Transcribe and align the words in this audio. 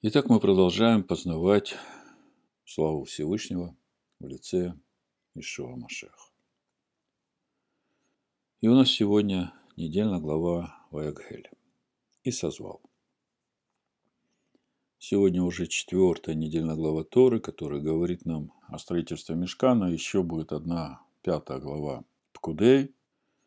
Итак, 0.00 0.28
мы 0.28 0.38
продолжаем 0.38 1.02
познавать 1.02 1.74
славу 2.64 3.02
Всевышнего 3.02 3.76
в 4.20 4.28
лице 4.28 4.74
Ишуа 5.34 5.74
Машех. 5.74 6.32
И 8.60 8.68
у 8.68 8.76
нас 8.76 8.90
сегодня 8.90 9.52
недельная 9.76 10.20
глава 10.20 10.86
Ваягхель. 10.92 11.50
И 12.22 12.30
созвал. 12.30 12.80
Сегодня 15.00 15.42
уже 15.42 15.66
четвертая 15.66 16.36
недельная 16.36 16.76
глава 16.76 17.02
Торы, 17.02 17.40
которая 17.40 17.80
говорит 17.80 18.24
нам 18.24 18.52
о 18.68 18.78
строительстве 18.78 19.34
Мешкана. 19.34 19.86
Еще 19.86 20.22
будет 20.22 20.52
одна 20.52 21.02
пятая 21.22 21.58
глава 21.58 22.04
Пкудей, 22.32 22.94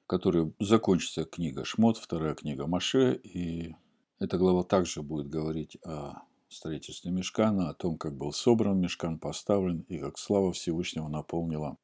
которой 0.05 0.53
закончится 0.59 1.23
книга 1.23 1.63
Шмот, 1.63 1.95
вторая 1.97 2.35
книга 2.35 2.67
Маше. 2.67 3.15
И 3.23 3.73
эта 4.19 4.37
глава 4.37 4.65
также 4.65 5.01
будет 5.01 5.29
говорить 5.29 5.77
о 5.85 6.23
строительстве 6.53 7.11
Мешкана, 7.11 7.69
о 7.69 7.73
том, 7.73 7.97
как 7.97 8.15
был 8.15 8.33
собран 8.33 8.79
Мешкан, 8.79 9.19
поставлен 9.19 9.81
и 9.87 9.99
как 9.99 10.17
слава 10.17 10.53
Всевышнего 10.53 11.07
наполнила 11.07 11.77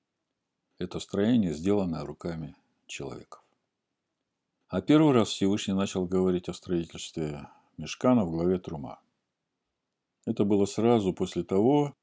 это 0.77 0.99
строение, 0.99 1.53
сделанное 1.53 2.03
руками 2.05 2.55
человеков. 2.85 3.43
А 4.67 4.81
первый 4.81 5.13
раз 5.13 5.29
Всевышний 5.29 5.73
начал 5.73 6.05
говорить 6.05 6.49
о 6.49 6.53
строительстве 6.53 7.47
Мешкана 7.77 8.25
в 8.25 8.31
главе 8.31 8.59
Трума. 8.59 8.99
Это 10.25 10.43
было 10.43 10.65
сразу 10.65 11.13
после 11.13 11.43
того, 11.43 11.95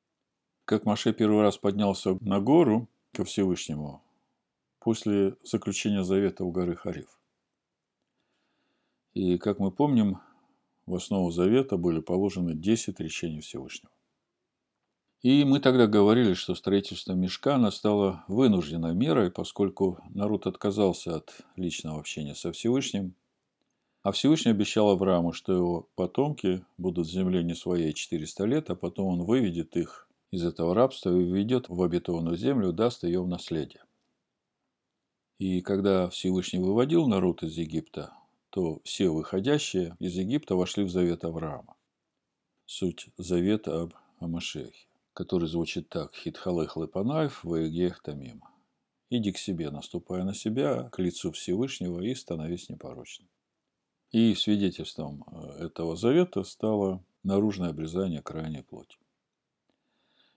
как 0.65 0.87
Маше 0.87 1.13
первый 1.13 1.43
раз 1.43 1.59
поднялся 1.59 2.17
на 2.21 2.41
гору 2.41 2.89
ко 3.13 3.25
Всевышнему 3.25 4.03
после 4.79 5.37
заключения 5.43 6.05
завета 6.05 6.45
у 6.45 6.51
горы 6.51 6.75
Хариф. 6.75 7.21
И, 9.13 9.39
как 9.39 9.59
мы 9.59 9.71
помним, 9.71 10.21
в 10.87 10.95
основу 10.95 11.31
завета 11.31 11.77
были 11.77 12.01
положены 12.01 12.55
10 12.55 13.01
речений 13.01 13.41
Всевышнего. 13.41 13.93
И 15.23 15.45
мы 15.45 15.61
тогда 15.61 15.87
говорили, 15.87 16.35
что 16.35 16.55
строительство 16.55 17.15
Мешкана 17.15 17.71
стало 17.71 18.25
вынужденной 18.29 18.95
мерой, 18.95 19.31
поскольку 19.31 19.99
народ 20.11 20.47
отказался 20.47 21.17
от 21.17 21.33
личного 21.57 21.99
общения 21.99 22.35
со 22.35 22.53
Всевышним, 22.53 23.15
а 24.03 24.13
Всевышний 24.13 24.51
обещал 24.51 24.91
Аврааму, 24.91 25.33
что 25.33 25.55
его 25.55 25.89
потомки 25.95 26.63
будут 26.77 27.07
в 27.07 27.11
земле 27.11 27.43
не 27.43 27.55
своей 27.55 27.95
400 27.95 28.45
лет, 28.45 28.69
а 28.69 28.77
потом 28.77 29.07
он 29.07 29.25
выведет 29.25 29.79
их 29.79 30.07
из 30.31 30.45
этого 30.45 30.75
рабства 30.75 31.09
и 31.11 31.25
введет 31.25 31.71
в 31.71 31.83
обетованную 31.83 32.37
землю, 32.37 32.75
даст 32.75 33.05
ее 33.05 33.23
в 33.23 33.29
наследие. 33.29 33.83
И 35.39 35.63
когда 35.63 36.11
Всевышний 36.11 36.59
выводил 36.59 37.09
народ 37.09 37.43
из 37.43 37.57
Египта, 37.57 38.13
то 38.55 38.81
все 38.85 39.09
выходящие 39.09 39.97
из 39.99 40.15
Египта 40.15 40.55
вошли 40.55 40.85
в 40.85 40.89
завет 40.89 41.25
Авраама. 41.25 41.77
Суть 42.67 43.09
завета 43.17 43.83
об 43.83 43.95
Амашехе, 44.21 44.87
который 45.13 45.49
звучит 45.49 45.89
так 45.89 46.15
«Хитхалех 46.15 46.77
лепанаев 46.77 47.43
ваегех 47.43 48.01
тамим». 48.01 48.45
«Иди 49.11 49.33
к 49.33 49.39
себе, 49.39 49.71
наступая 49.71 50.23
на 50.23 50.35
себя, 50.35 50.89
к 50.91 51.01
лицу 51.01 51.33
Всевышнего 51.33 52.01
и 52.01 52.15
становись 52.15 52.69
непорочным». 52.69 53.29
И 54.13 54.37
свидетельством 54.37 55.25
э, 55.27 55.65
этого 55.65 55.97
завета 55.97 56.45
стало 56.45 57.05
наружное 57.25 57.71
обрезание 57.71 58.23
крайней 58.23 58.63
плоти. 58.63 58.99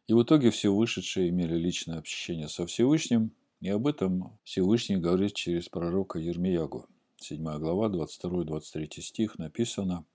И 0.08 0.14
в 0.14 0.24
итоге 0.24 0.50
все 0.50 0.74
вышедшие 0.74 1.30
имели 1.30 1.56
личное 1.56 2.00
общение 2.00 2.50
со 2.50 2.66
Всевышним, 2.66 3.32
и 3.60 3.70
об 3.70 3.86
этом 3.86 4.40
Всевышний 4.44 4.98
говорит 4.98 5.36
через 5.36 5.70
пророка 5.70 6.18
Ермиягу– 6.18 6.88
7 7.20 7.44
глава, 7.58 7.90
22-23 7.90 9.02
стих 9.02 9.40
написано 9.40 10.06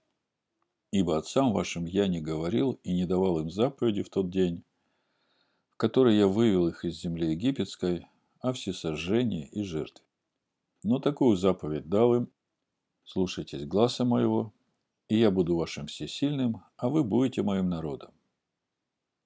«Ибо 0.92 1.18
отцам 1.18 1.52
вашим 1.52 1.84
я 1.84 2.06
не 2.06 2.20
говорил 2.20 2.78
и 2.84 2.92
не 2.92 3.06
давал 3.06 3.40
им 3.40 3.50
заповеди 3.50 4.02
в 4.02 4.08
тот 4.08 4.30
день, 4.30 4.62
в 5.70 5.76
который 5.76 6.16
я 6.16 6.28
вывел 6.28 6.68
их 6.68 6.84
из 6.84 7.00
земли 7.00 7.32
египетской, 7.32 8.06
о 8.40 8.52
всесожжении 8.52 9.46
и 9.46 9.62
жертве. 9.62 10.04
Но 10.82 10.98
такую 10.98 11.36
заповедь 11.36 11.88
дал 11.88 12.14
им, 12.14 12.28
слушайтесь 13.04 13.64
гласа 13.64 14.04
моего, 14.04 14.52
и 15.08 15.16
я 15.18 15.30
буду 15.30 15.56
вашим 15.56 15.86
всесильным, 15.86 16.62
а 16.76 16.88
вы 16.88 17.04
будете 17.04 17.42
моим 17.42 17.68
народом. 17.68 18.12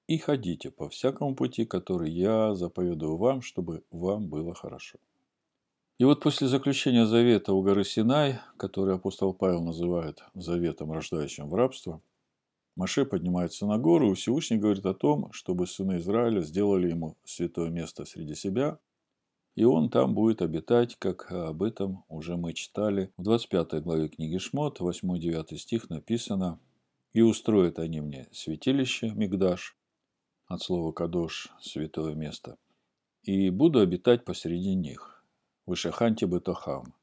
И 0.06 0.18
ходите 0.18 0.70
по 0.70 0.88
всякому 0.88 1.34
пути, 1.34 1.64
который 1.64 2.10
я 2.10 2.54
заповедую 2.54 3.16
вам, 3.16 3.40
чтобы 3.40 3.84
вам 3.90 4.28
было 4.28 4.54
хорошо. 4.54 4.98
И 5.98 6.04
вот 6.04 6.22
после 6.22 6.46
заключения 6.46 7.06
завета 7.06 7.54
у 7.54 7.62
горы 7.62 7.82
Синай, 7.82 8.40
который 8.58 8.96
апостол 8.96 9.32
Павел 9.32 9.62
называет 9.62 10.22
заветом, 10.34 10.92
рождающим 10.92 11.48
в 11.48 11.54
рабство, 11.54 12.02
Маше 12.76 13.06
поднимается 13.06 13.66
на 13.66 13.78
гору, 13.78 14.12
и 14.12 14.14
Всевышний 14.14 14.58
говорит 14.58 14.84
о 14.84 14.92
том, 14.92 15.32
чтобы 15.32 15.66
сыны 15.66 15.96
Израиля 15.96 16.42
сделали 16.42 16.90
ему 16.90 17.16
святое 17.24 17.70
место 17.70 18.04
среди 18.04 18.34
себя, 18.34 18.78
и 19.54 19.64
он 19.64 19.88
там 19.88 20.14
будет 20.14 20.42
обитать, 20.42 20.96
как 20.96 21.32
об 21.32 21.62
этом 21.62 22.04
уже 22.08 22.36
мы 22.36 22.52
читали. 22.52 23.10
В 23.16 23.22
25 23.22 23.82
главе 23.82 24.08
книги 24.08 24.36
Шмот, 24.36 24.80
8-9 24.80 25.56
стих 25.56 25.88
написано 25.88 26.60
«И 27.14 27.22
устроят 27.22 27.78
они 27.78 28.02
мне 28.02 28.28
святилище, 28.32 29.12
Мигдаш, 29.14 29.74
от 30.46 30.60
слова 30.60 30.92
Кадош, 30.92 31.48
святое 31.62 32.14
место, 32.14 32.58
и 33.22 33.48
буду 33.48 33.80
обитать 33.80 34.26
посреди 34.26 34.74
них, 34.74 35.15
Вышаханти 35.66 36.24
бетохам. 36.24 36.94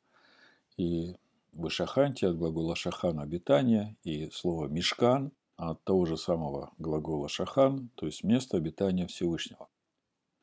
И 0.78 1.16
вышаханти 1.51 2.25
от 2.25 2.38
глагола 2.38 2.75
шахан– 2.75 3.19
обитание, 3.22 3.96
и 4.03 4.29
слово 4.31 4.68
мешкан 4.68 5.31
от 5.56 5.84
того 5.84 6.06
же 6.06 6.18
самого 6.18 6.72
глагола 6.79 7.29
шахан, 7.29 7.90
то 7.96 8.06
есть 8.06 8.23
место 8.23 8.57
обитания 8.57 9.06
Всевышнего. 9.07 9.68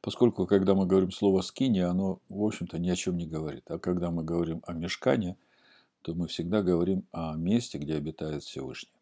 Поскольку, 0.03 0.47
когда 0.47 0.75
мы 0.75 0.86
говорим 0.86 1.10
слово 1.10 1.42
скини, 1.42 1.80
оно, 1.80 2.20
в 2.28 2.42
общем-то, 2.42 2.78
ни 2.78 2.88
о 2.88 2.97
чем 2.97 3.16
не 3.16 3.26
говорит. 3.26 3.70
А 3.70 3.78
когда 3.78 4.10
мы 4.10 4.22
говорим 4.22 4.62
о 4.66 4.72
мешкане, 4.72 5.36
то 6.03 6.14
мы 6.14 6.26
всегда 6.28 6.62
говорим 6.62 7.06
о 7.12 7.34
месте, 7.34 7.78
где 7.78 7.97
обитает 7.97 8.42
Всевышний. 8.42 8.98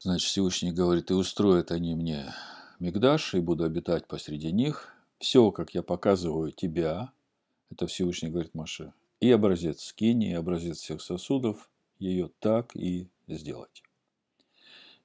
Значит, 0.00 0.28
Всевышний 0.28 0.72
говорит, 0.72 1.10
и 1.10 1.14
устроят 1.14 1.70
они 1.70 1.94
мне 1.94 2.34
Мигдаш, 2.80 3.34
и 3.34 3.40
буду 3.40 3.64
обитать 3.64 4.06
посреди 4.08 4.52
них. 4.52 4.94
Все, 5.18 5.50
как 5.52 5.74
я 5.74 5.82
показываю 5.82 6.50
тебя, 6.50 7.12
это 7.70 7.86
Всевышний 7.86 8.28
говорит 8.28 8.54
Маше. 8.54 8.92
И 9.20 9.30
образец 9.30 9.82
скини, 9.82 10.30
и 10.30 10.34
образец 10.34 10.78
всех 10.78 11.02
сосудов, 11.02 11.70
ее 11.98 12.30
так 12.38 12.76
и 12.76 13.08
сделать. 13.26 13.82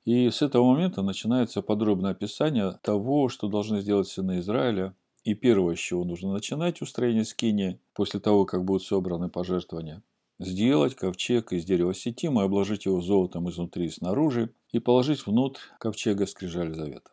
И 0.05 0.29
с 0.29 0.41
этого 0.41 0.71
момента 0.71 1.01
начинается 1.01 1.61
подробное 1.61 2.11
описание 2.11 2.77
того, 2.83 3.29
что 3.29 3.47
должны 3.47 3.81
сделать 3.81 4.07
сыны 4.07 4.39
Израиля. 4.39 4.95
И 5.23 5.33
первое, 5.33 5.75
с 5.75 5.79
чего 5.79 6.03
нужно 6.03 6.33
начинать 6.33 6.81
устроение 6.81 7.23
скини, 7.23 7.79
после 7.93 8.19
того, 8.19 8.45
как 8.45 8.65
будут 8.65 8.83
собраны 8.83 9.29
пожертвования, 9.29 10.03
сделать 10.37 10.95
ковчег 10.95 11.53
из 11.53 11.63
дерева 11.63 11.93
сетима 11.93 12.43
обложить 12.43 12.85
его 12.85 13.01
золотом 13.01 13.49
изнутри 13.49 13.85
и 13.85 13.89
снаружи, 13.89 14.53
и 14.73 14.79
положить 14.79 15.25
внутрь 15.25 15.61
ковчега 15.79 16.27
скрижаль 16.27 16.73
завета. 16.73 17.11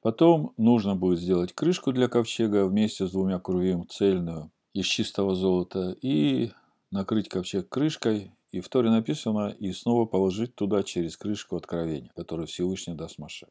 Потом 0.00 0.52
нужно 0.56 0.94
будет 0.94 1.18
сделать 1.18 1.52
крышку 1.52 1.92
для 1.92 2.08
ковчега 2.08 2.66
вместе 2.66 3.08
с 3.08 3.10
двумя 3.10 3.40
крувим 3.40 3.88
цельную, 3.88 4.52
из 4.74 4.86
чистого 4.86 5.34
золота 5.34 5.96
и 6.02 6.50
накрыть 6.90 7.28
ковчег 7.28 7.68
крышкой. 7.68 8.32
И 8.50 8.60
в 8.60 8.68
Торе 8.68 8.90
написано, 8.90 9.48
и 9.48 9.72
снова 9.72 10.04
положить 10.04 10.54
туда 10.54 10.82
через 10.82 11.16
крышку 11.16 11.56
откровения, 11.56 12.12
которую 12.14 12.46
Всевышний 12.46 12.94
даст 12.94 13.18
Маше. 13.18 13.48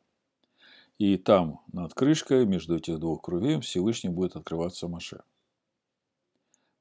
И 0.97 1.17
там, 1.17 1.61
над 1.73 1.93
крышкой, 1.93 2.45
между 2.45 2.77
этих 2.77 2.99
двух 2.99 3.21
крувей, 3.21 3.59
Всевышний 3.59 4.09
будет 4.09 4.35
открываться 4.35 4.87
Маше. 4.87 5.23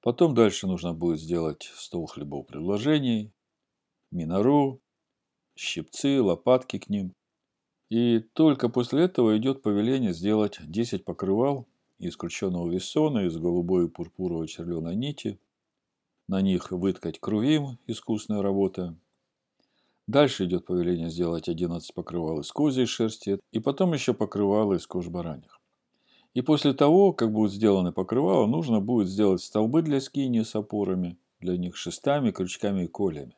Потом 0.02 0.34
дальше 0.34 0.66
нужно 0.66 0.92
будет 0.92 1.20
сделать 1.20 1.70
стол 1.74 2.06
хлебов 2.06 2.46
предложений, 2.46 3.32
минору, 4.10 4.80
щипцы, 5.56 6.20
лопатки 6.20 6.78
к 6.78 6.88
ним. 6.88 7.14
И 7.88 8.20
только 8.20 8.68
после 8.68 9.04
этого 9.04 9.36
идет 9.36 9.62
повеление 9.62 10.12
сделать 10.12 10.58
10 10.60 11.04
покрывал 11.04 11.66
из 12.02 12.16
крученного 12.16 12.68
весона, 12.68 13.26
из 13.26 13.36
голубой 13.36 13.86
и 13.86 13.88
пурпуровой 13.88 14.48
червленой 14.48 14.96
нити. 14.96 15.38
На 16.26 16.40
них 16.40 16.72
выткать 16.72 17.20
крувим, 17.20 17.78
искусная 17.86 18.42
работа. 18.42 18.96
Дальше 20.08 20.46
идет 20.46 20.66
повеление 20.66 21.10
сделать 21.10 21.48
11 21.48 21.94
покрывал 21.94 22.40
из 22.40 22.50
козьей 22.50 22.86
шерсти 22.86 23.38
и 23.52 23.60
потом 23.60 23.92
еще 23.92 24.14
покрывало 24.14 24.74
из 24.74 24.86
кож 24.86 25.06
бараньих. 25.08 25.60
И 26.34 26.40
после 26.40 26.72
того, 26.72 27.12
как 27.12 27.30
будут 27.30 27.52
сделаны 27.52 27.92
покрывала, 27.92 28.46
нужно 28.46 28.80
будет 28.80 29.08
сделать 29.08 29.42
столбы 29.42 29.82
для 29.82 30.00
скини 30.00 30.42
с 30.42 30.56
опорами, 30.56 31.18
для 31.40 31.56
них 31.56 31.76
шестами, 31.76 32.32
крючками 32.32 32.84
и 32.84 32.88
колями. 32.88 33.36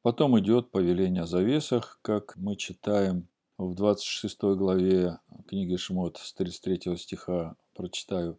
Потом 0.00 0.38
идет 0.38 0.70
повеление 0.70 1.24
о 1.24 1.26
завесах, 1.26 1.98
как 2.02 2.36
мы 2.36 2.56
читаем 2.56 3.28
в 3.58 3.74
26 3.74 4.42
главе 4.56 5.18
книги 5.46 5.76
Шмот 5.76 6.16
с 6.16 6.32
33 6.32 6.96
стиха 6.96 7.56
прочитаю. 7.74 8.38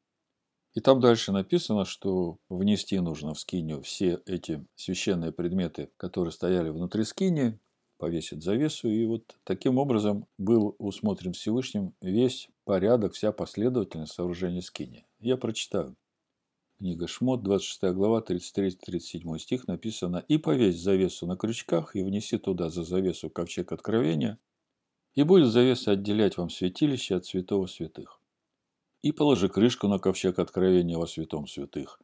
И 0.74 0.82
там 0.82 1.00
дальше 1.00 1.32
написано, 1.32 1.86
что 1.86 2.38
внести 2.50 3.00
нужно 3.00 3.34
в 3.34 3.40
скинию 3.40 3.82
все 3.82 4.22
эти 4.26 4.66
священные 4.76 5.32
предметы, 5.32 5.90
которые 5.98 6.34
стояли 6.34 6.70
внутри 6.70 7.06
скини, 7.06 7.60
повесит 7.98 8.44
завесу. 8.44 8.90
И 8.90 9.06
вот 9.06 9.38
таким 9.46 9.78
образом 9.78 10.28
был 10.38 10.76
усмотрен 10.78 11.32
Всевышним 11.32 11.94
весь 12.02 12.50
порядок, 12.66 13.14
вся 13.14 13.32
последовательность 13.32 14.14
сооружения 14.14 14.62
скини. 14.62 15.06
Я 15.20 15.38
прочитаю. 15.38 15.96
Книга 16.78 17.08
Шмот, 17.08 17.42
26 17.42 17.94
глава, 17.94 18.20
33-37 18.20 19.40
стих 19.40 19.68
написано 19.68 20.26
«И 20.28 20.38
повесь 20.38 20.78
завесу 20.78 21.26
на 21.26 21.38
крючках, 21.38 21.96
и 21.96 22.04
внеси 22.04 22.38
туда 22.38 22.70
за 22.70 22.84
завесу 22.84 23.30
ковчег 23.30 23.72
откровения, 23.72 24.40
и 25.14 25.24
будет 25.24 25.48
завеса 25.48 25.92
отделять 25.92 26.36
вам 26.36 26.50
святилище 26.50 27.16
от 27.16 27.26
святого 27.26 27.68
святых. 27.68 28.20
И 29.06 29.12
положи 29.12 29.50
крышку 29.50 29.88
на 29.88 30.00
ковчег 30.00 30.40
откровения 30.40 30.98
во 30.98 31.06
святом 31.06 31.48
святых, 31.48 32.00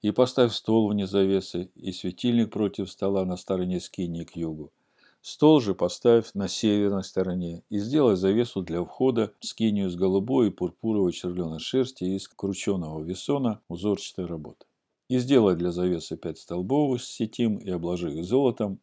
и 0.00 0.12
поставь 0.12 0.54
стол 0.54 0.88
вне 0.88 1.06
завесы, 1.06 1.70
и 1.74 1.92
светильник 1.92 2.50
против 2.50 2.90
стола 2.90 3.26
на 3.26 3.36
стороне 3.36 3.80
скини 3.80 4.24
к 4.24 4.34
югу. 4.34 4.72
Стол 5.20 5.60
же 5.60 5.74
поставь 5.74 6.32
на 6.32 6.48
северной 6.48 7.04
стороне 7.04 7.64
и 7.68 7.78
сделай 7.78 8.16
завесу 8.16 8.62
для 8.62 8.82
входа 8.82 9.34
в 9.40 9.44
скинию 9.44 9.90
с 9.90 9.94
голубой 9.94 10.48
и 10.48 10.50
пурпуровой 10.50 11.12
червленой 11.12 11.58
шерсти 11.58 12.04
из 12.04 12.26
крученого 12.28 13.02
весона 13.02 13.60
узорчатой 13.68 14.24
работы. 14.24 14.64
И 15.08 15.18
сделай 15.18 15.54
для 15.54 15.70
завесы 15.70 16.16
пять 16.16 16.38
столбов 16.38 16.98
из 16.98 17.04
сетим 17.06 17.58
и 17.58 17.68
обложи 17.68 18.10
их 18.10 18.24
золотом. 18.24 18.80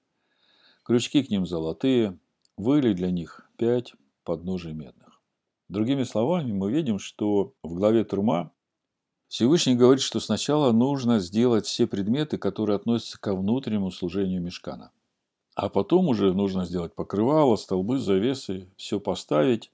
Крючки 0.83 1.23
к 1.23 1.31
ним 1.31 1.47
золотые, 1.47 2.19
выли 2.57 2.93
для 2.93 3.09
них 3.09 3.49
пять 3.57 3.95
подножий 4.23 4.73
медных. 4.73 5.04
Другими 5.67 6.03
словами, 6.03 6.51
мы 6.51 6.71
видим, 6.71 6.99
что 6.99 7.53
в 7.63 7.73
главе 7.73 8.03
Трума 8.03 8.51
Всевышний 9.27 9.75
говорит, 9.75 10.03
что 10.03 10.19
сначала 10.19 10.71
нужно 10.71 11.19
сделать 11.19 11.65
все 11.65 11.87
предметы, 11.87 12.37
которые 12.37 12.75
относятся 12.75 13.19
ко 13.19 13.35
внутреннему 13.35 13.89
служению 13.89 14.41
мешкана. 14.41 14.91
А 15.55 15.69
потом 15.69 16.07
уже 16.07 16.33
нужно 16.33 16.65
сделать 16.65 16.93
покрывало, 16.93 17.55
столбы, 17.55 17.97
завесы, 17.97 18.69
все 18.77 18.99
поставить 18.99 19.71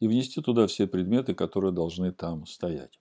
и 0.00 0.08
внести 0.08 0.40
туда 0.40 0.66
все 0.66 0.86
предметы, 0.86 1.34
которые 1.34 1.72
должны 1.72 2.12
там 2.12 2.46
стоять. 2.46 2.98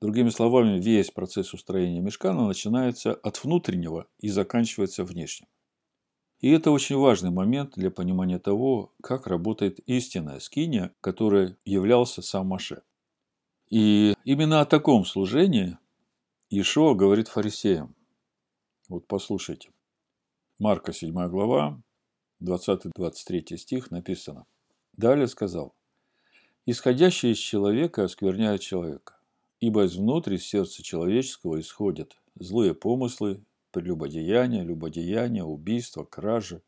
Другими 0.00 0.28
словами, 0.28 0.78
весь 0.78 1.10
процесс 1.10 1.52
устроения 1.52 2.00
мешкана 2.00 2.46
начинается 2.46 3.14
от 3.14 3.42
внутреннего 3.42 4.06
и 4.20 4.28
заканчивается 4.28 5.02
внешним. 5.02 5.48
И 6.40 6.50
это 6.50 6.70
очень 6.70 6.96
важный 6.96 7.30
момент 7.30 7.72
для 7.74 7.90
понимания 7.90 8.38
того, 8.38 8.92
как 9.02 9.26
работает 9.26 9.80
истинная 9.80 10.38
скиния, 10.38 10.94
которой 11.00 11.56
являлся 11.64 12.22
сам 12.22 12.48
Маше. 12.48 12.82
И 13.70 14.14
именно 14.24 14.60
о 14.60 14.66
таком 14.66 15.04
служении 15.04 15.76
Ишуа 16.50 16.94
говорит 16.94 17.28
фарисеям. 17.28 17.94
Вот 18.88 19.06
послушайте. 19.08 19.70
Марка 20.58 20.92
7 20.92 21.12
глава, 21.28 21.82
20-23 22.40 23.56
стих 23.56 23.90
написано. 23.90 24.46
Далее 24.96 25.26
сказал. 25.26 25.74
«Исходящее 26.66 27.32
из 27.32 27.38
человека 27.38 28.04
оскверняет 28.04 28.60
человека, 28.60 29.18
ибо 29.60 29.84
из 29.84 29.96
внутри 29.96 30.38
сердца 30.38 30.82
человеческого 30.82 31.60
исходят 31.60 32.16
злые 32.36 32.74
помыслы, 32.74 33.44
прелюбодеяние, 33.78 34.64
любодеяние, 34.64 35.44
убийство, 35.44 36.02
кражи, 36.04 36.62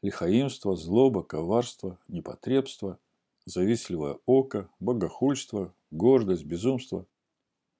лихаимство, 0.00 0.74
злоба, 0.74 1.22
коварство, 1.22 1.98
непотребство, 2.08 2.98
завистливое 3.44 4.18
око, 4.24 4.70
богохульство, 4.80 5.74
гордость, 5.90 6.46
безумство. 6.46 7.06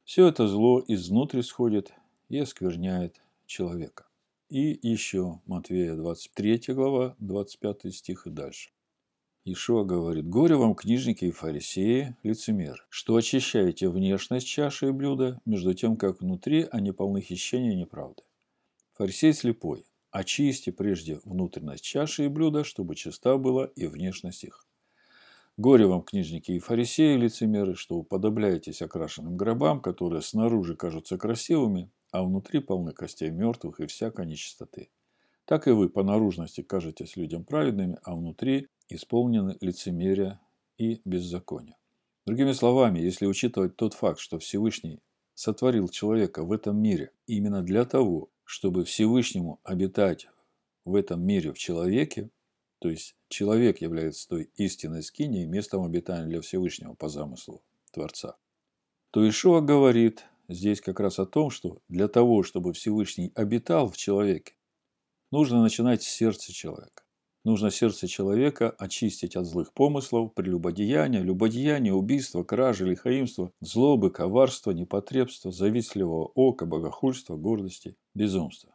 Все 0.05 0.29
это 0.29 0.47
зло 0.47 0.85
изнутри 0.87 1.41
сходит 1.41 1.95
и 2.29 2.39
оскверняет 2.39 3.23
человека. 3.47 4.07
И 4.51 4.79
еще 4.83 5.41
Матвея 5.47 5.97
23 5.97 6.75
глава, 6.75 7.17
25 7.19 7.95
стих 7.95 8.27
и 8.27 8.31
дальше. 8.31 8.71
Ишуа 9.47 9.85
говорит, 9.85 10.29
«Горе 10.29 10.57
вам, 10.57 10.75
книжники 10.75 11.27
и 11.27 11.31
фарисеи, 11.31 12.17
лицемер, 12.23 12.87
что 12.89 13.17
очищаете 13.17 13.89
внешность 13.89 14.47
чаши 14.47 14.89
и 14.89 14.91
блюда, 14.91 15.41
между 15.45 15.75
тем, 15.75 15.97
как 15.97 16.21
внутри 16.21 16.67
они 16.71 16.93
полны 16.93 17.21
хищения 17.21 17.73
и 17.73 17.77
неправды. 17.77 18.23
Фарисей 18.95 19.33
слепой, 19.33 19.85
очисти 20.13 20.71
прежде 20.71 21.19
внутренность 21.25 21.83
чаши 21.83 22.27
и 22.27 22.29
блюда, 22.29 22.63
чтобы 22.63 22.95
чиста 22.95 23.37
была 23.39 23.67
и 23.75 23.89
внешность 23.89 24.45
их. 24.45 24.69
Горе 25.57 25.87
вам, 25.87 26.03
книжники 26.03 26.53
и 26.53 26.61
фарисеи, 26.61 27.17
лицемеры, 27.17 27.75
что 27.75 27.97
уподобляетесь 27.97 28.83
окрашенным 28.83 29.37
гробам, 29.37 29.81
которые 29.81 30.23
снаружи 30.23 30.77
кажутся 30.77 31.19
красивыми, 31.19 31.91
а 32.13 32.23
внутри 32.23 32.61
полны 32.61 32.93
костей 32.93 33.31
мертвых 33.31 33.81
и 33.81 33.87
всякой 33.87 34.27
нечистоты. 34.27 34.91
Так 35.45 35.67
и 35.67 35.73
вы 35.73 35.89
по 35.89 36.05
наружности 36.05 36.63
кажетесь 36.63 37.17
людям 37.17 37.45
праведными, 37.45 37.99
а 38.05 38.15
внутри 38.15 38.69
исполнены 38.89 39.57
лицемерия 39.61 40.41
и 40.79 41.01
беззакония. 41.05 41.77
Другими 42.27 42.53
словами, 42.53 43.01
если 43.01 43.27
учитывать 43.27 43.75
тот 43.75 43.95
факт, 43.95 44.21
что 44.21 44.39
Всевышний 44.39 45.01
сотворил 45.35 45.89
человека 45.89 46.45
в 46.45 46.53
этом 46.53 46.81
мире 46.81 47.11
именно 47.27 47.63
для 47.63 47.85
того, 47.85 48.31
чтобы 48.45 48.85
Всевышнему 48.85 49.61
обитать 49.65 50.29
в 50.85 50.95
этом 50.95 51.23
мире 51.23 51.53
в 51.53 51.59
человеке, 51.59 52.31
то 52.79 52.91
есть 52.91 53.17
человек 53.29 53.81
является 53.81 54.29
той 54.29 54.51
истинной 54.57 55.03
скиней, 55.03 55.47
местом 55.47 55.85
обитания 55.85 56.27
для 56.27 56.41
Всевышнего 56.41 56.95
по 56.95 57.09
замыслу 57.09 57.63
Творца, 57.93 58.37
то 59.11 59.27
Ишуа 59.27 59.61
говорит 59.61 60.25
здесь 60.49 60.81
как 60.81 61.01
раз 61.01 61.19
о 61.19 61.27
том, 61.27 61.51
что 61.51 61.81
для 61.89 62.09
того, 62.09 62.43
чтобы 62.43 62.73
Всевышний 62.73 63.33
обитал 63.35 63.91
в 63.91 63.97
человеке, 63.97 64.55
нужно 65.31 65.63
начинать 65.63 66.03
с 66.03 66.09
сердца 66.09 66.53
человека. 66.53 67.04
Нужно 67.45 67.71
сердце 67.71 68.09
человека 68.09 68.71
очистить 68.79 69.37
от 69.37 69.45
злых 69.45 69.75
помыслов, 69.75 70.33
прелюбодеяния, 70.33 71.21
любодеяния, 71.21 71.93
убийства, 71.93 72.43
кражи, 72.43 72.87
лихаимства, 72.87 73.53
злобы, 73.61 74.11
коварства, 74.11 74.71
непотребства, 74.71 75.53
завистливого 75.53 76.33
ока, 76.35 76.65
богохульства, 76.65 77.37
гордости, 77.37 77.97
безумства. 78.15 78.75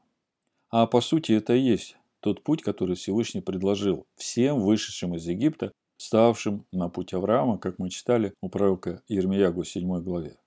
А 0.69 0.85
по 0.85 1.01
сути 1.01 1.31
это 1.31 1.55
и 1.55 1.61
есть 1.61 1.97
тот 2.19 2.43
путь, 2.43 2.61
который 2.61 2.95
Всевышний 2.95 3.41
предложил 3.41 4.05
всем 4.15 4.61
вышедшим 4.61 5.15
из 5.15 5.25
Египта, 5.25 5.71
ставшим 5.97 6.65
на 6.71 6.89
путь 6.89 7.13
Авраама, 7.13 7.57
как 7.57 7.79
мы 7.79 7.89
читали 7.89 8.33
у 8.41 8.49
пророка 8.49 9.01
Ермиягу 9.07 9.63
в 9.63 9.67
7 9.67 10.01
главе. 10.01 10.38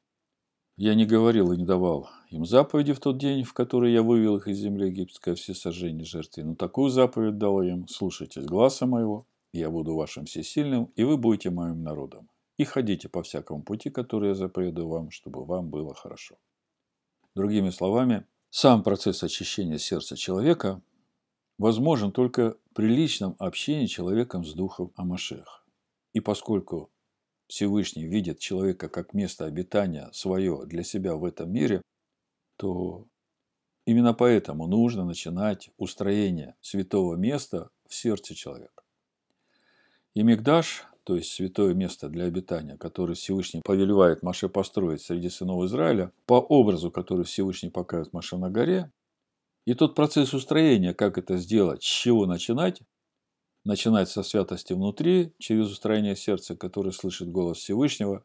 Я 0.76 0.94
не 0.94 1.04
говорил 1.04 1.52
и 1.52 1.58
не 1.58 1.64
давал 1.64 2.08
им 2.30 2.46
заповеди 2.46 2.94
в 2.94 3.00
тот 3.00 3.18
день, 3.18 3.44
в 3.44 3.52
который 3.52 3.92
я 3.92 4.02
вывел 4.02 4.36
их 4.36 4.48
из 4.48 4.58
земли 4.58 4.86
египетской, 4.86 5.34
все 5.34 5.54
сожжения 5.54 6.04
жертвы. 6.04 6.44
Но 6.44 6.54
такую 6.54 6.88
заповедь 6.88 7.36
дал 7.36 7.62
им, 7.62 7.86
слушайтесь 7.88 8.44
гласа 8.44 8.86
моего, 8.86 9.26
я 9.52 9.68
буду 9.70 9.94
вашим 9.94 10.24
всесильным, 10.24 10.86
и 10.96 11.04
вы 11.04 11.18
будете 11.18 11.50
моим 11.50 11.82
народом. 11.82 12.30
И 12.56 12.64
ходите 12.64 13.08
по 13.08 13.22
всякому 13.22 13.62
пути, 13.62 13.90
который 13.90 14.30
я 14.30 14.34
заповедую 14.34 14.88
вам, 14.88 15.10
чтобы 15.10 15.44
вам 15.44 15.68
было 15.68 15.94
хорошо. 15.94 16.36
Другими 17.34 17.70
словами, 17.70 18.26
сам 18.48 18.82
процесс 18.82 19.22
очищения 19.22 19.78
сердца 19.78 20.16
человека 20.16 20.80
возможен 21.58 22.12
только 22.12 22.56
при 22.74 22.88
личном 22.88 23.36
общении 23.38 23.86
человеком 23.86 24.44
с 24.44 24.54
Духом 24.54 24.92
Амашех. 24.96 25.66
И 26.14 26.20
поскольку 26.20 26.90
Всевышний 27.52 28.06
видит 28.06 28.38
человека 28.38 28.88
как 28.88 29.12
место 29.12 29.44
обитания 29.44 30.08
свое 30.14 30.64
для 30.64 30.82
себя 30.82 31.16
в 31.16 31.24
этом 31.26 31.52
мире, 31.52 31.82
то 32.56 33.04
именно 33.84 34.14
поэтому 34.14 34.66
нужно 34.66 35.04
начинать 35.04 35.68
устроение 35.76 36.54
святого 36.62 37.14
места 37.14 37.68
в 37.86 37.94
сердце 37.94 38.34
человека. 38.34 38.82
И 40.14 40.22
Мигдаш, 40.22 40.86
то 41.04 41.14
есть 41.14 41.30
святое 41.30 41.74
место 41.74 42.08
для 42.08 42.24
обитания, 42.24 42.78
которое 42.78 43.16
Всевышний 43.16 43.60
повелевает 43.62 44.22
Маше 44.22 44.48
построить 44.48 45.02
среди 45.02 45.28
сынов 45.28 45.62
Израиля, 45.64 46.10
по 46.24 46.40
образу, 46.40 46.90
который 46.90 47.26
Всевышний 47.26 47.68
покажет 47.68 48.14
Маше 48.14 48.38
на 48.38 48.48
горе, 48.48 48.90
и 49.66 49.74
тот 49.74 49.94
процесс 49.94 50.32
устроения, 50.32 50.94
как 50.94 51.18
это 51.18 51.36
сделать, 51.36 51.82
с 51.82 51.86
чего 51.86 52.24
начинать, 52.24 52.80
начинать 53.64 54.08
со 54.08 54.22
святости 54.22 54.72
внутри, 54.72 55.32
через 55.38 55.70
устроение 55.70 56.16
сердца, 56.16 56.56
которое 56.56 56.92
слышит 56.92 57.30
голос 57.30 57.58
Всевышнего, 57.58 58.22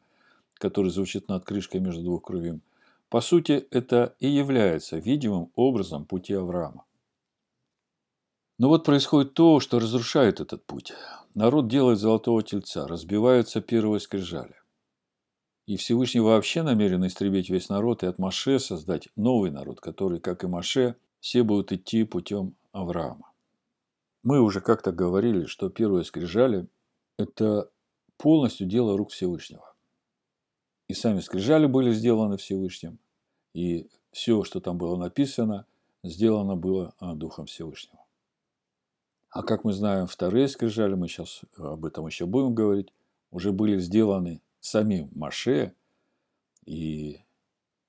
который 0.56 0.92
звучит 0.92 1.28
над 1.28 1.46
крышкой 1.46 1.82
между 1.82 2.04
двух 2.04 2.24
кровим. 2.24 2.62
По 3.10 3.22
сути, 3.22 3.68
это 3.72 4.16
и 4.20 4.28
является 4.28 4.98
видимым 4.98 5.52
образом 5.56 6.06
пути 6.06 6.34
Авраама. 6.34 6.84
Но 8.58 8.70
вот 8.70 8.84
происходит 8.84 9.34
то, 9.34 9.60
что 9.60 9.80
разрушает 9.80 10.40
этот 10.40 10.66
путь. 10.66 10.94
Народ 11.36 11.68
делает 11.68 12.00
золотого 12.00 12.42
тельца, 12.42 12.88
разбиваются 12.88 13.62
первые 13.62 14.00
скрижали. 14.00 14.56
И 15.68 15.76
Всевышний 15.78 16.22
вообще 16.22 16.64
намерен 16.64 17.06
истребить 17.06 17.50
весь 17.50 17.70
народ 17.70 18.02
и 18.02 18.08
от 18.08 18.18
Маше 18.18 18.58
создать 18.58 19.10
новый 19.16 19.52
народ, 19.52 19.80
который, 19.80 20.20
как 20.20 20.44
и 20.44 20.48
Маше, 20.48 20.96
все 21.20 21.44
будут 21.44 21.72
идти 21.72 22.04
путем 22.04 22.56
Авраама. 22.72 23.27
Мы 24.24 24.42
уже 24.42 24.62
как-то 24.62 24.92
говорили, 24.92 25.46
что 25.46 25.70
первые 25.70 26.04
скрижали– 26.04 26.68
это 27.18 27.70
полностью 28.18 28.68
дело 28.68 28.98
рук 28.98 29.12
Всевышнего. 29.12 29.74
И 30.88 30.94
сами 30.94 31.20
скрижали 31.20 31.66
были 31.66 31.92
сделаны 31.92 32.38
Всевышним, 32.38 33.00
и 33.54 33.90
все, 34.12 34.44
что 34.44 34.60
там 34.60 34.78
было 34.78 34.96
написано, 34.96 35.66
сделано 36.04 36.56
было 36.56 36.94
Духом 37.00 37.46
Всевышнего. 37.46 38.04
А 39.30 39.44
как 39.44 39.64
мы 39.64 39.74
знаем, 39.74 40.08
вторые 40.08 40.48
скрижали, 40.48 40.96
мы 40.96 41.08
сейчас 41.08 41.42
об 41.58 41.86
этом 41.86 42.08
еще 42.08 42.26
будем 42.26 42.56
говорить, 42.56 42.94
уже 43.30 43.52
были 43.52 43.78
сделаны 43.78 44.42
самим 44.62 45.10
Маше, 45.14 45.74
и 46.66 47.20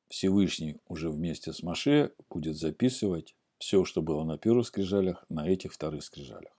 Всевышний 0.08 0.80
уже 0.88 1.10
вместе 1.10 1.52
с 1.52 1.62
Маше 1.62 2.12
будет 2.28 2.56
записывать 2.56 3.36
все, 3.58 3.84
что 3.84 4.02
было 4.02 4.24
на 4.24 4.38
первых 4.38 4.66
скрижалях, 4.66 5.24
на 5.28 5.48
этих 5.48 5.72
вторых 5.72 6.04
скрижалях. 6.04 6.52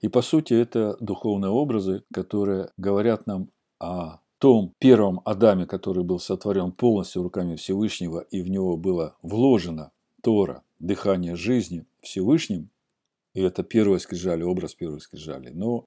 И 0.00 0.08
по 0.08 0.22
сути 0.22 0.54
это 0.54 0.96
духовные 1.00 1.50
образы, 1.50 2.04
которые 2.12 2.70
говорят 2.76 3.26
нам 3.26 3.50
о 3.78 4.20
том 4.38 4.74
первом 4.78 5.20
Адаме, 5.24 5.66
который 5.66 6.04
был 6.04 6.18
сотворен 6.18 6.72
полностью 6.72 7.22
руками 7.22 7.56
Всевышнего, 7.56 8.20
и 8.20 8.42
в 8.42 8.50
него 8.50 8.76
было 8.76 9.16
вложено 9.22 9.92
Тора, 10.22 10.62
дыхание 10.78 11.36
жизни 11.36 11.86
Всевышним, 12.02 12.68
и 13.32 13.40
это 13.40 13.62
первая 13.62 13.98
скрижали, 13.98 14.42
образ 14.42 14.74
первой 14.74 15.00
скрижали. 15.00 15.50
Но 15.50 15.86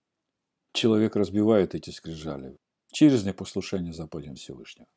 человек 0.73 1.15
разбивает 1.15 1.75
эти 1.75 1.91
скрижали 1.91 2.57
через 2.91 3.23
непослушание 3.23 3.93
заповедям 3.93 4.35
Всевышнего. 4.35 4.87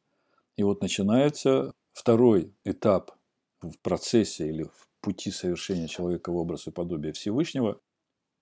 И 0.57 0.63
вот 0.63 0.83
начинается 0.83 1.73
второй 1.93 2.53
этап 2.65 3.13
в 3.61 3.77
процессе 3.79 4.49
или 4.49 4.65
в 4.65 4.89
пути 5.01 5.31
совершения 5.31 5.89
человека 5.89 6.31
в 6.31 6.37
образ 6.37 6.67
и 6.67 6.71
подобие 6.71 7.13
Всевышнего. 7.13 7.81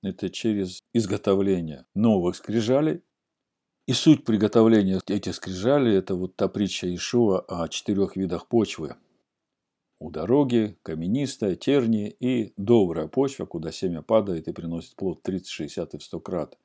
Это 0.03 0.31
через 0.31 0.81
изготовление 0.93 1.87
новых 1.95 2.37
скрижалей. 2.37 3.03
И 3.87 3.93
суть 3.95 4.25
приготовления 4.25 5.01
этих 5.07 5.35
скрижалей– 5.35 5.97
это 5.99 6.15
вот 6.15 6.37
та 6.37 6.49
притча 6.49 6.95
Ишуа 6.95 7.41
о 7.41 7.69
четырех 7.69 8.17
видах 8.17 8.47
почвы. 8.47 8.97
У 9.99 10.11
дороги 10.11 10.79
каменистая, 10.83 11.57
терни 11.57 12.09
и 12.21 12.53
добрая 12.57 13.09
почва, 13.09 13.47
куда 13.47 13.73
семя 13.73 14.03
падает 14.03 14.47
и 14.47 14.53
приносит 14.53 14.95
плод 14.95 15.23
30, 15.23 15.49
60 15.49 15.95
и 15.95 15.99
в 15.99 16.03
100 16.03 16.21
крат. 16.21 16.59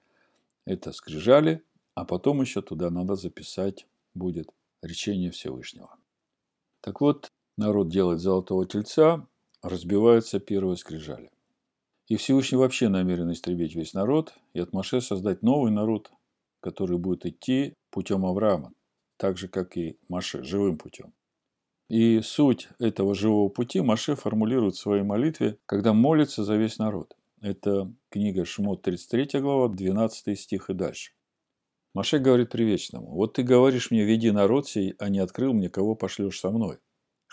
Это 0.65 0.91
скрижали, 0.91 1.63
а 1.95 2.05
потом 2.05 2.41
еще 2.41 2.61
туда 2.61 2.89
надо 2.89 3.15
записать 3.15 3.87
будет 4.13 4.49
речение 4.81 5.31
Всевышнего. 5.31 5.97
Так 6.81 7.01
вот, 7.01 7.31
народ 7.57 7.89
делает 7.89 8.19
золотого 8.19 8.65
тельца, 8.65 9.27
разбиваются 9.63 10.39
первые 10.39 10.77
скрижали. 10.77 11.31
И 12.07 12.17
Всевышний 12.17 12.57
вообще 12.57 12.89
намерен 12.89 13.31
истребить 13.31 13.75
весь 13.75 13.93
народ 13.93 14.33
и 14.53 14.59
от 14.59 14.73
Маше 14.73 15.01
создать 15.01 15.41
новый 15.41 15.71
народ, 15.71 16.11
который 16.59 16.97
будет 16.97 17.25
идти 17.25 17.73
путем 17.89 18.25
Авраама, 18.25 18.73
так 19.17 19.37
же, 19.37 19.47
как 19.47 19.77
и 19.77 19.97
Маше, 20.09 20.43
живым 20.43 20.77
путем. 20.77 21.13
И 21.89 22.21
суть 22.21 22.69
этого 22.79 23.15
живого 23.15 23.49
пути 23.49 23.81
Маше 23.81 24.15
формулирует 24.15 24.75
в 24.75 24.79
своей 24.79 25.03
молитве, 25.03 25.57
когда 25.65 25.93
молится 25.93 26.43
за 26.43 26.55
весь 26.55 26.77
народ. 26.77 27.15
Это 27.41 27.93
книга 28.09 28.45
Шмот, 28.45 28.81
33 28.81 29.39
глава, 29.41 29.69
12 29.69 30.39
стих 30.39 30.69
и 30.69 30.73
дальше. 30.73 31.13
Маше 31.93 32.17
говорит 32.19 32.49
привечному, 32.49 33.11
вот 33.13 33.33
ты 33.33 33.43
говоришь 33.43 33.91
мне, 33.91 34.03
веди 34.03 34.31
народ 34.31 34.67
сей, 34.67 34.95
а 34.97 35.09
не 35.09 35.19
открыл 35.19 35.53
мне, 35.53 35.69
кого 35.69 35.95
пошлешь 35.95 36.39
со 36.39 36.49
мной. 36.49 36.79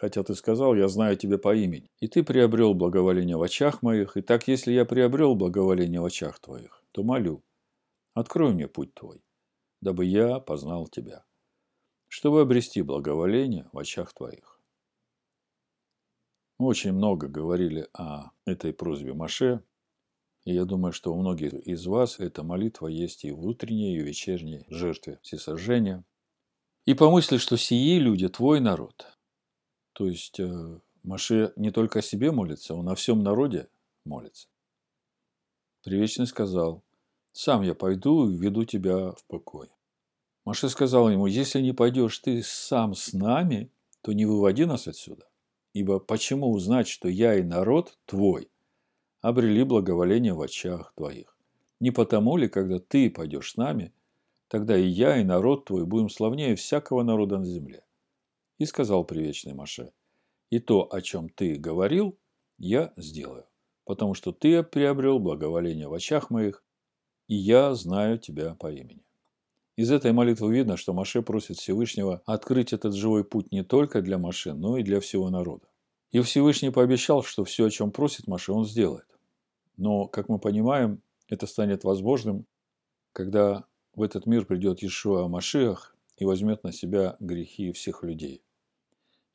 Хотя 0.01 0.23
ты 0.23 0.35
сказал, 0.35 0.75
я 0.75 0.89
знаю 0.89 1.15
тебя 1.19 1.37
по 1.37 1.55
имени. 1.55 1.91
И 1.99 2.09
ты 2.09 2.25
приобрел 2.25 2.73
благоволение 2.73 3.37
в 3.37 3.43
очах 3.43 3.83
моих, 3.83 4.17
и 4.17 4.23
так, 4.23 4.49
если 4.49 4.73
я 4.73 4.87
приобрел 4.87 5.35
благоволение 5.35 6.01
в 6.01 6.07
очах 6.07 6.41
твоих, 6.41 6.83
то 6.93 7.03
молю, 7.03 7.45
открой 8.15 8.55
мне 8.55 8.67
путь 8.67 8.95
твой, 8.95 9.23
дабы 9.83 10.07
я 10.07 10.41
познал 10.41 10.87
тебя, 10.87 11.27
чтобы 12.09 12.41
обрести 12.41 12.81
благоволение 12.81 13.69
в 13.75 13.79
очах 13.79 14.15
твоих. 14.15 14.59
Очень 16.57 16.93
много 16.93 17.29
говорили 17.29 17.87
о 17.93 18.31
этой 18.47 18.73
просьбе 18.73 19.13
Маше, 19.13 19.63
и 20.45 20.55
я 20.55 20.65
думаю, 20.65 20.95
что 20.95 21.13
у 21.13 21.21
многих 21.21 21.53
из 21.53 21.85
вас 21.85 22.21
эта 22.21 22.43
молитва 22.43 22.87
есть 22.87 23.27
и 23.27 23.33
в 23.33 23.45
утренней, 23.45 23.99
и 23.99 24.01
в 24.01 24.07
вечерней 24.07 24.65
жертве 24.69 25.19
всесожжения. 25.21 26.07
И 26.87 26.95
помысли, 26.95 27.37
что 27.37 27.59
сии 27.59 27.99
люди– 27.99 28.29
твой 28.31 28.61
народ, 28.61 29.20
то 30.01 30.07
есть 30.07 30.41
э, 30.41 30.79
Маше 31.03 31.53
не 31.57 31.71
только 31.71 31.99
о 31.99 32.03
себе 32.03 32.33
молится, 32.33 32.75
он 32.75 32.89
о 32.89 32.95
всем 32.95 33.23
народе 33.23 33.69
молится. 34.07 34.49
Привечный 35.85 36.27
сказал, 36.27 36.83
сам 37.33 37.61
я 37.61 37.75
пойду 37.75 38.31
и 38.31 38.39
веду 38.39 38.65
тебя 38.65 39.13
в 39.13 39.23
покой. 39.27 39.69
Маше 40.47 40.71
сказал 40.71 41.11
ему, 41.11 41.27
если 41.27 41.61
не 41.61 41.75
пойдешь 41.75 42.19
ты 42.21 42.43
сам 42.43 42.95
с 42.95 43.13
нами, 43.13 43.71
то 44.01 44.15
не 44.15 44.25
выводи 44.25 44.65
нас 44.65 44.89
отсюда. 44.89 45.29
Ибо 45.75 45.99
почему 45.99 46.51
узнать, 46.51 46.89
что 46.89 47.07
я 47.07 47.35
и 47.35 47.43
народ 47.43 47.99
твой 48.07 48.51
обрели 49.21 49.65
благоволение 49.65 50.33
в 50.33 50.41
очах 50.41 50.95
твоих? 50.97 51.37
Не 51.79 51.91
потому 51.91 52.39
ли, 52.39 52.49
когда 52.49 52.79
ты 52.79 53.11
пойдешь 53.11 53.53
с 53.53 53.57
нами, 53.59 53.93
тогда 54.49 54.79
и 54.79 54.87
я, 54.87 55.19
и 55.19 55.25
народ 55.25 55.67
твой 55.67 55.85
будем 55.85 56.09
славнее 56.09 56.57
всякого 56.57 57.03
народа 57.03 57.37
на 57.37 57.45
земле? 57.45 57.85
И 58.61 58.67
сказал 58.67 59.05
привечный 59.05 59.55
Маше, 59.55 59.91
«И 60.51 60.59
то, 60.59 60.93
о 60.93 61.01
чем 61.01 61.31
ты 61.31 61.57
говорил, 61.57 62.19
я 62.59 62.93
сделаю, 62.99 63.47
потому 63.87 64.13
что 64.13 64.33
ты 64.33 64.63
приобрел 64.63 65.19
благоволение 65.19 65.89
в 65.89 65.95
очах 65.95 66.29
моих, 66.29 66.63
и 67.27 67.35
я 67.35 67.75
знаю 67.75 68.19
тебя 68.19 68.55
по 68.55 68.71
имени». 68.71 69.03
Из 69.77 69.91
этой 69.91 70.13
молитвы 70.13 70.53
видно, 70.53 70.77
что 70.77 70.93
Маше 70.93 71.23
просит 71.23 71.57
Всевышнего 71.57 72.23
открыть 72.27 72.75
этот 72.75 72.95
живой 72.95 73.25
путь 73.25 73.51
не 73.51 73.65
только 73.65 74.03
для 74.03 74.19
Маше, 74.19 74.53
но 74.53 74.77
и 74.77 74.83
для 74.83 75.01
всего 75.01 75.31
народа. 75.31 75.67
И 76.13 76.21
Всевышний 76.21 76.69
пообещал, 76.71 77.23
что 77.23 77.45
все, 77.45 77.65
о 77.65 77.71
чем 77.71 77.91
просит 77.91 78.27
Маше, 78.27 78.53
он 78.53 78.67
сделает. 78.67 79.07
Но, 79.79 80.07
как 80.07 80.29
мы 80.29 80.39
понимаем, 80.39 81.01
это 81.29 81.47
станет 81.47 81.85
возможным, 81.85 82.45
когда 83.15 83.65
в 83.95 84.03
этот 84.03 84.27
мир 84.27 84.45
придет 84.45 84.83
Иешуа 84.83 85.29
Машиах 85.29 85.97
и 86.19 86.27
возьмет 86.27 86.63
на 86.63 86.73
себя 86.73 87.17
грехи 87.21 87.73
всех 87.73 88.03
людей. 88.03 88.43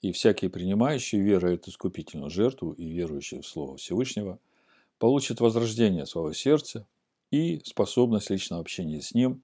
И 0.06 0.12
всякий 0.12 0.50
принимающий 0.50 1.20
веру 1.20 1.50
эту 1.50 1.72
искупительную 1.72 2.30
жертву 2.30 2.74
и 2.74 2.86
верующий 2.86 3.42
в 3.42 3.48
Слово 3.48 3.78
Всевышнего 3.78 4.40
получит 5.00 5.40
возрождение 5.40 6.06
своего 6.06 6.32
сердца 6.32 6.86
и 7.32 7.60
способность 7.66 8.30
личного 8.30 8.62
общения 8.62 9.02
с 9.02 9.16
Ним, 9.16 9.42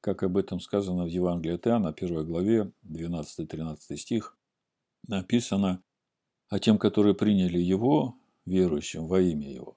как 0.00 0.22
об 0.22 0.36
этом 0.36 0.60
сказано 0.60 1.02
в 1.02 1.08
Евангелии 1.08 1.56
от 1.56 1.66
Иоанна, 1.66 1.88
1 1.88 2.24
главе, 2.24 2.70
12-13 2.84 3.96
стих, 3.96 4.36
написано, 5.08 5.82
«А 6.48 6.60
тем, 6.60 6.78
которые 6.78 7.16
приняли 7.16 7.58
Его, 7.58 8.14
верующим 8.46 9.08
во 9.08 9.20
имя 9.20 9.52
Его, 9.52 9.76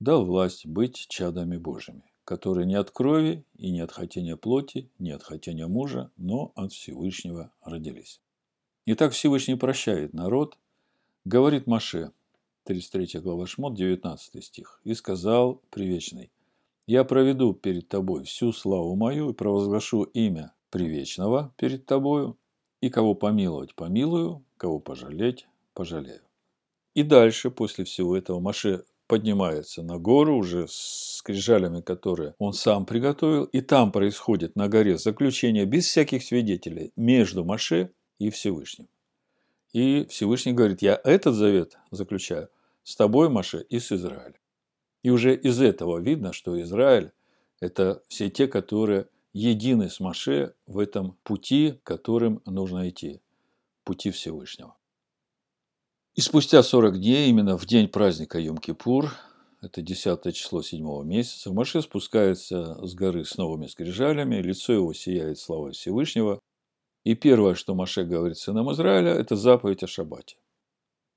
дал 0.00 0.24
власть 0.24 0.66
быть 0.66 1.06
чадами 1.08 1.56
Божьими, 1.56 2.02
которые 2.24 2.66
не 2.66 2.74
от 2.74 2.90
крови 2.90 3.44
и 3.54 3.70
не 3.70 3.78
от 3.78 3.92
хотения 3.92 4.36
плоти, 4.36 4.90
не 4.98 5.12
от 5.12 5.22
хотения 5.22 5.68
мужа, 5.68 6.10
но 6.16 6.50
от 6.56 6.72
Всевышнего 6.72 7.52
родились». 7.62 8.20
И 8.90 8.94
так 8.96 9.12
Всевышний 9.12 9.54
прощает 9.54 10.14
народ, 10.14 10.58
говорит 11.24 11.68
Маше, 11.68 12.10
33 12.64 13.20
глава 13.20 13.46
Шмот, 13.46 13.76
19 13.76 14.44
стих, 14.44 14.80
и 14.82 14.94
сказал 14.94 15.62
Привечный, 15.70 16.32
«Я 16.88 17.04
проведу 17.04 17.54
перед 17.54 17.86
тобой 17.86 18.24
всю 18.24 18.52
славу 18.52 18.96
мою 18.96 19.30
и 19.30 19.32
провозглашу 19.32 20.02
имя 20.02 20.54
Привечного 20.70 21.54
перед 21.56 21.86
тобою, 21.86 22.36
и 22.80 22.90
кого 22.90 23.14
помиловать 23.14 23.76
помилую, 23.76 24.44
кого 24.56 24.80
пожалеть 24.80 25.46
пожалею». 25.72 26.22
И 26.94 27.04
дальше, 27.04 27.52
после 27.52 27.84
всего 27.84 28.16
этого, 28.16 28.40
Маше 28.40 28.82
поднимается 29.06 29.84
на 29.84 29.98
гору 29.98 30.36
уже 30.36 30.66
с 30.66 31.18
скрижалями, 31.18 31.80
которые 31.80 32.34
он 32.38 32.54
сам 32.54 32.86
приготовил, 32.86 33.44
и 33.44 33.60
там 33.60 33.92
происходит 33.92 34.56
на 34.56 34.66
горе 34.66 34.98
заключение 34.98 35.64
без 35.64 35.86
всяких 35.86 36.24
свидетелей 36.24 36.92
между 36.96 37.44
Маше 37.44 37.92
и 38.20 38.30
Всевышним. 38.30 38.88
И 39.72 40.06
Всевышний 40.08 40.52
говорит, 40.52 40.82
я 40.82 41.00
этот 41.02 41.34
завет 41.34 41.78
заключаю 41.90 42.48
с 42.84 42.94
тобой, 42.94 43.28
Маше, 43.28 43.66
и 43.68 43.80
с 43.80 43.90
Израилем. 43.90 44.38
И 45.02 45.10
уже 45.10 45.34
из 45.34 45.60
этого 45.60 45.98
видно, 45.98 46.32
что 46.32 46.60
Израиль– 46.60 47.12
это 47.60 48.02
все 48.08 48.30
те, 48.30 48.46
которые 48.46 49.08
едины 49.32 49.88
с 49.88 50.00
Маше 50.00 50.54
в 50.66 50.78
этом 50.78 51.16
пути, 51.22 51.80
которым 51.82 52.42
нужно 52.44 52.88
идти, 52.88 53.20
пути 53.84 54.10
Всевышнего. 54.10 54.76
И 56.14 56.20
спустя 56.20 56.62
40 56.62 56.98
дней, 56.98 57.30
именно 57.30 57.56
в 57.56 57.64
день 57.64 57.88
праздника 57.88 58.38
Йом-Кипур, 58.38 59.10
это 59.62 59.80
10 59.80 60.34
число 60.34 60.62
7 60.62 61.04
месяца, 61.04 61.52
Маше 61.52 61.80
спускается 61.80 62.84
с 62.84 62.94
горы 62.94 63.24
с 63.24 63.36
новыми 63.38 63.66
скрижалями, 63.66 64.42
лицо 64.42 64.72
его 64.72 64.92
сияет 64.92 65.38
славой 65.38 65.72
Всевышнего, 65.72 66.40
и 67.04 67.14
первое, 67.14 67.54
что 67.54 67.74
Маше 67.74 68.04
говорит 68.04 68.38
сынам 68.38 68.70
Израиля, 68.72 69.12
это 69.12 69.36
заповедь 69.36 69.82
о 69.82 69.86
шаббате. 69.86 70.36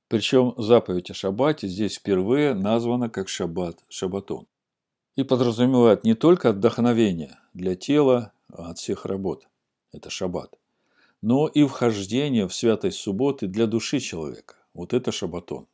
Причем 0.08 0.54
заповедь 0.58 1.12
о 1.12 1.14
шаббате 1.14 1.68
здесь 1.68 1.98
впервые 1.98 2.54
названа 2.54 3.10
как 3.10 3.28
шаббат, 3.30 3.84
шаббатон. 3.90 4.48
И 5.16 5.24
подразумевает 5.24 6.04
не 6.04 6.14
только 6.14 6.50
отдохновение 6.50 7.40
для 7.54 7.76
тела 7.76 8.34
от 8.48 8.80
всех 8.80 9.06
работ, 9.06 9.48
это 9.92 10.10
шаббат, 10.10 10.58
но 11.22 11.48
и 11.48 11.66
вхождение 11.66 12.48
в 12.48 12.54
святость 12.54 13.00
субботы 13.00 13.48
для 13.48 13.68
души 13.68 14.00
человека, 14.00 14.56
вот 14.74 14.94
это 14.94 15.12
шаббатон. 15.12 15.68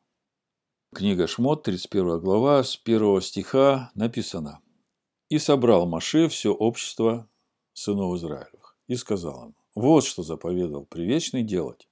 Книга 0.94 1.28
Шмот, 1.28 1.64
31 1.64 2.20
глава, 2.20 2.64
с 2.64 2.80
1 2.84 3.22
стиха 3.22 3.92
написано. 3.94 4.60
«И 5.30 5.38
собрал 5.38 5.86
Маше 5.86 6.28
все 6.30 6.52
общество 6.52 7.30
сынов 7.74 8.16
Израилевых, 8.18 8.76
и 8.88 8.96
сказал 8.96 9.50
им, 9.50 9.56
вот 9.76 10.04
что 10.04 10.24
заповедал 10.24 10.86
привечный 10.86 11.44
делать. 11.44 11.88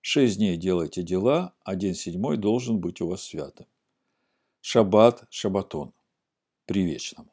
Шесть 0.00 0.38
дней 0.38 0.56
делайте 0.56 1.02
дела, 1.02 1.54
а 1.64 1.74
день 1.74 1.94
седьмой 1.94 2.36
должен 2.36 2.78
быть 2.78 3.00
у 3.00 3.08
вас 3.08 3.22
святым. 3.22 3.66
Шаббат, 4.60 5.24
шабатон, 5.30 5.92
привечному. 6.66 7.32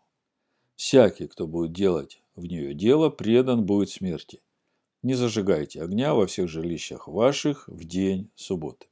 Всякий, 0.76 1.28
кто 1.28 1.48
будет 1.48 1.74
делать 1.74 2.22
в 2.36 2.46
нее 2.46 2.74
дело, 2.74 3.10
предан 3.10 3.66
будет 3.66 3.90
смерти. 3.90 4.42
Не 5.04 5.14
зажигайте 5.14 5.82
огня 5.82 6.14
во 6.14 6.26
всех 6.26 6.50
жилищах 6.50 7.08
ваших 7.08 7.68
в 7.68 7.84
день 7.86 8.32
субботы. 8.36 8.88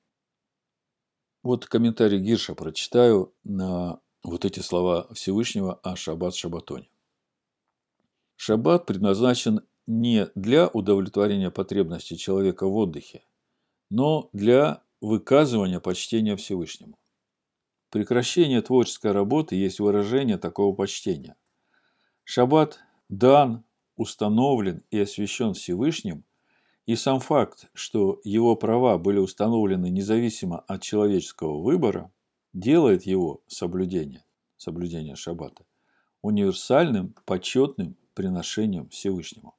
Вот 1.41 1.65
комментарий 1.65 2.19
Гирша 2.19 2.55
прочитаю 2.55 3.33
на 3.43 3.99
вот 4.23 4.45
эти 4.45 4.59
слова 4.59 5.07
Всевышнего 5.13 5.73
о 5.83 5.95
Шаббат 5.95 6.35
Шабатоне. 6.35 6.87
Шаббат 8.37 8.85
предназначен 8.85 9.61
не 9.87 10.29
для 10.35 10.67
удовлетворения 10.67 11.51
потребностей 11.51 12.17
человека 12.17 12.67
в 12.67 12.75
отдыхе, 12.75 13.23
но 13.89 14.29
для 14.33 14.81
выказывания 15.01 15.79
почтения 15.79 16.35
Всевышнему. 16.35 16.97
Прекращение 17.89 18.61
творческой 18.61 19.11
работы 19.11 19.55
есть 19.55 19.79
выражение 19.79 20.37
такого 20.37 20.73
почтения. 20.75 21.35
Шаббат 22.23 22.79
дан, 23.09 23.65
установлен 23.95 24.83
и 24.89 24.99
освящен 24.99 25.53
Всевышним, 25.53 26.23
и 26.85 26.95
сам 26.95 27.19
факт, 27.19 27.69
что 27.73 28.19
его 28.23 28.55
права 28.55 28.97
были 28.97 29.19
установлены 29.19 29.89
независимо 29.89 30.59
от 30.59 30.81
человеческого 30.81 31.61
выбора, 31.61 32.11
делает 32.53 33.05
его 33.05 33.43
соблюдение, 33.47 34.25
соблюдение 34.57 35.15
шаббата, 35.15 35.65
универсальным, 36.21 37.15
почетным 37.25 37.95
приношением 38.13 38.89
Всевышнему. 38.89 39.55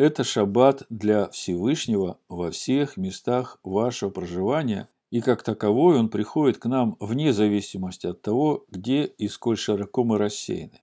Это 0.00 0.24
шаббат 0.24 0.86
для 0.88 1.28
Всевышнего 1.28 2.18
во 2.30 2.50
всех 2.50 2.96
местах 2.96 3.58
вашего 3.62 4.08
проживания, 4.08 4.88
и 5.10 5.20
как 5.20 5.42
таковой 5.42 5.98
он 5.98 6.08
приходит 6.08 6.56
к 6.56 6.64
нам 6.64 6.96
вне 7.00 7.34
зависимости 7.34 8.06
от 8.06 8.22
того, 8.22 8.64
где 8.70 9.04
и 9.04 9.28
сколь 9.28 9.58
широко 9.58 10.02
мы 10.04 10.16
рассеяны. 10.16 10.80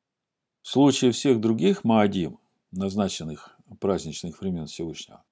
В 0.61 0.67
случае 0.67 1.13
всех 1.13 1.41
других 1.41 1.83
Маадим, 1.83 2.37
назначенных 2.71 3.57
праздничных 3.79 4.39
времен 4.39 4.67
Всевышнего, 4.67 5.23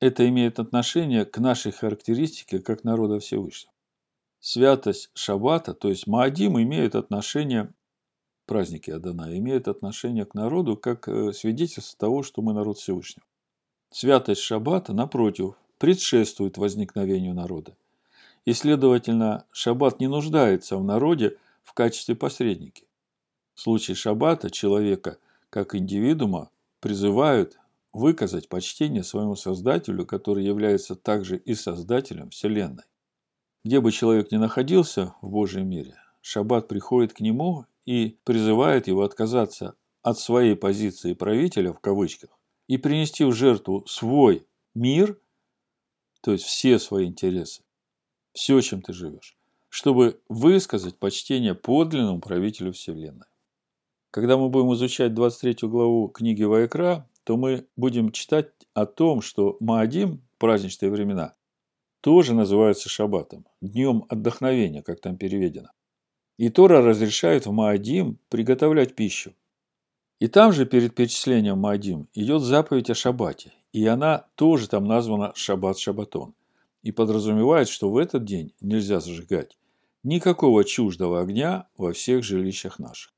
это 0.00 0.28
имеет 0.28 0.58
отношение 0.58 1.24
к 1.24 1.38
нашей 1.38 1.70
характеристике 1.70 2.58
как 2.58 2.82
народа 2.82 3.20
Всевышнего. 3.20 3.72
Святость 4.40 5.12
Шаббата, 5.14 5.74
то 5.74 5.90
есть 5.90 6.08
Маадим, 6.08 6.60
имеет 6.60 6.96
отношение, 6.96 7.72
праздники 8.52 8.90
Адана, 8.90 9.34
имеют 9.38 9.66
отношение 9.66 10.26
к 10.26 10.34
народу 10.34 10.76
как 10.76 11.08
э, 11.08 11.32
свидетельство 11.32 11.98
того, 11.98 12.22
что 12.22 12.42
мы 12.42 12.52
народ 12.52 12.76
Всевышнего. 12.76 13.24
Святость 13.90 14.42
Шаббата, 14.42 14.92
напротив, 14.92 15.54
предшествует 15.78 16.58
возникновению 16.58 17.32
народа. 17.32 17.74
И, 18.44 18.52
следовательно, 18.52 19.46
Шаббат 19.52 20.00
не 20.00 20.06
нуждается 20.06 20.76
в 20.76 20.84
народе 20.84 21.38
в 21.62 21.72
качестве 21.72 22.14
посредники. 22.14 22.84
В 23.54 23.62
случае 23.62 23.94
шаббата 23.94 24.50
человека 24.50 25.16
как 25.48 25.74
индивидуума 25.74 26.50
призывают 26.80 27.58
выказать 27.94 28.50
почтение 28.50 29.02
своему 29.02 29.34
Создателю, 29.34 30.04
который 30.04 30.44
является 30.44 30.94
также 30.94 31.38
и 31.38 31.54
Создателем 31.54 32.28
Вселенной. 32.28 32.84
Где 33.64 33.80
бы 33.80 33.92
человек 33.92 34.30
ни 34.30 34.36
находился 34.36 35.14
в 35.22 35.30
Божьем 35.30 35.70
мире, 35.70 35.94
шаббат 36.20 36.68
приходит 36.68 37.14
к 37.14 37.20
нему 37.20 37.64
и 37.84 38.18
призывает 38.24 38.86
его 38.86 39.02
отказаться 39.02 39.74
от 40.02 40.18
своей 40.18 40.56
позиции 40.56 41.14
правителя, 41.14 41.72
в 41.72 41.80
кавычках, 41.80 42.30
и 42.68 42.76
принести 42.76 43.24
в 43.24 43.32
жертву 43.32 43.84
свой 43.86 44.46
мир, 44.74 45.20
то 46.20 46.32
есть 46.32 46.44
все 46.44 46.78
свои 46.78 47.06
интересы, 47.06 47.62
все, 48.32 48.60
чем 48.60 48.82
ты 48.82 48.92
живешь, 48.92 49.36
чтобы 49.68 50.20
высказать 50.28 50.98
почтение 50.98 51.54
подлинному 51.54 52.20
правителю 52.20 52.72
Вселенной. 52.72 53.26
Когда 54.10 54.36
мы 54.36 54.48
будем 54.48 54.74
изучать 54.74 55.14
23 55.14 55.68
главу 55.68 56.08
книги 56.08 56.42
Вайкра, 56.42 57.08
то 57.24 57.36
мы 57.36 57.66
будем 57.76 58.12
читать 58.12 58.50
о 58.74 58.86
том, 58.86 59.22
что 59.22 59.56
Маадим, 59.60 60.22
праздничные 60.38 60.90
времена, 60.90 61.34
тоже 62.00 62.34
называются 62.34 62.88
шаббатом, 62.88 63.46
днем 63.60 64.04
отдохновения, 64.08 64.82
как 64.82 65.00
там 65.00 65.16
переведено. 65.16 65.68
И 66.38 66.48
Тора 66.48 66.82
разрешает 66.82 67.46
в 67.46 67.52
Маадим 67.52 68.18
приготовлять 68.28 68.94
пищу. 68.94 69.34
И 70.18 70.28
там 70.28 70.52
же 70.52 70.66
перед 70.66 70.94
перечислением 70.94 71.58
Маадим 71.58 72.08
идет 72.14 72.42
заповедь 72.42 72.90
о 72.90 72.94
шаббате, 72.94 73.52
и 73.72 73.86
она 73.86 74.26
тоже 74.34 74.68
там 74.68 74.84
названа 74.84 75.32
шаббат 75.34 75.78
шаббатон, 75.78 76.34
и 76.82 76.92
подразумевает, 76.92 77.68
что 77.68 77.90
в 77.90 77.96
этот 77.96 78.24
день 78.24 78.54
нельзя 78.60 79.00
зажигать 79.00 79.56
никакого 80.02 80.64
чуждого 80.64 81.20
огня 81.20 81.68
во 81.76 81.92
всех 81.92 82.24
жилищах 82.24 82.78
наших. 82.78 83.12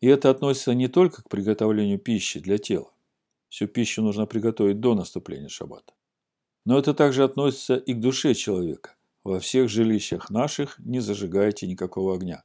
И 0.00 0.08
это 0.08 0.30
относится 0.30 0.74
не 0.74 0.88
только 0.88 1.22
к 1.22 1.28
приготовлению 1.28 1.98
пищи 1.98 2.40
для 2.40 2.58
тела. 2.58 2.92
Всю 3.48 3.66
пищу 3.68 4.02
нужно 4.02 4.26
приготовить 4.26 4.80
до 4.80 4.94
наступления 4.94 5.48
шаббата. 5.48 5.94
Но 6.64 6.78
это 6.78 6.94
также 6.94 7.24
относится 7.24 7.76
и 7.76 7.94
к 7.94 8.00
душе 8.00 8.34
человека. 8.34 8.95
Во 9.26 9.40
всех 9.40 9.68
жилищах 9.68 10.30
наших 10.30 10.78
не 10.78 11.00
зажигайте 11.00 11.66
никакого 11.66 12.14
огня. 12.14 12.44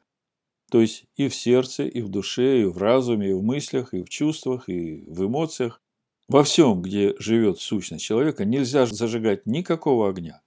То 0.72 0.82
есть 0.82 1.06
и 1.15 1.28
в 1.28 1.36
сердце, 1.36 1.84
и 1.84 2.02
в 2.02 2.10
душе, 2.10 2.62
и 2.62 2.65
в 2.65 2.80
разуме, 2.80 3.30
и 3.30 3.34
в 3.34 3.44
мыслях, 3.44 3.94
и 3.94 4.02
в 4.02 4.10
чувствах, 4.10 4.67
и 4.67 5.04
в 5.06 5.28
эмоциях. 5.28 5.80
Во 6.28 6.44
всем, 6.44 6.82
где 6.82 7.13
живет 7.20 7.60
сущность 7.60 8.04
человека, 8.04 8.46
нельзя 8.46 8.88
зажигать 8.88 9.46
никакого 9.46 10.10
огня. 10.10 10.41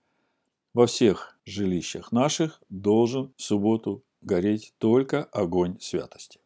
Во 0.72 0.88
всех 0.88 1.38
жилищах 1.46 2.10
наших 2.10 2.60
должен 2.68 3.32
в 3.36 3.40
субботу 3.40 4.02
гореть 4.20 4.74
только 4.78 5.22
огонь 5.22 5.78
святости. 5.78 6.40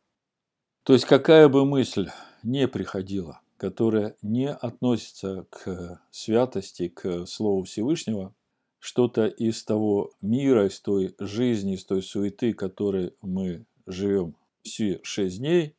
То 0.83 0.93
есть 0.93 1.07
какая 1.07 1.49
бы 1.49 1.65
мысль 1.65 2.11
не 2.43 2.69
приходила, 2.69 3.41
которая 3.57 4.17
не 4.21 4.53
относится 4.53 5.47
к 5.49 6.03
святости, 6.11 6.89
к 6.89 7.25
Слову 7.25 7.63
Всевышнего, 7.63 8.35
что-то 8.79 9.27
из 9.27 9.65
того 9.65 10.13
мира, 10.21 10.67
из 10.67 10.81
той 10.81 11.15
жизни, 11.19 11.75
из 11.75 11.85
той 11.85 12.03
суеты, 12.03 12.53
которой 12.53 13.15
мы 13.23 13.65
живем 13.87 14.37
все 14.63 15.01
шесть 15.03 15.39
дней, 15.39 15.75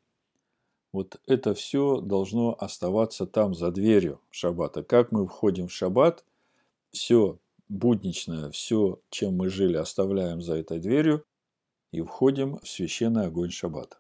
вот 0.91 1.19
это 1.27 1.53
все 1.53 2.01
должно 2.01 2.55
оставаться 2.59 3.25
там 3.25 3.53
за 3.53 3.71
дверью 3.71 4.21
шаббата. 4.31 4.83
Как 4.83 5.12
мы 5.12 5.27
входим 5.27 5.67
в 5.67 5.73
шаббат, 5.73 6.25
все 6.91 7.39
будничное, 7.67 8.49
все, 8.49 8.99
чем 9.09 9.38
мы 9.38 9.49
жили, 9.49 9.77
оставляем 9.77 10.41
за 10.41 10.55
этой 10.55 10.79
дверью 10.79 11.23
и 11.91 12.01
входим 12.01 12.59
в 12.59 12.67
священный 12.67 13.27
огонь 13.27 13.51
шаббата. 13.51 13.97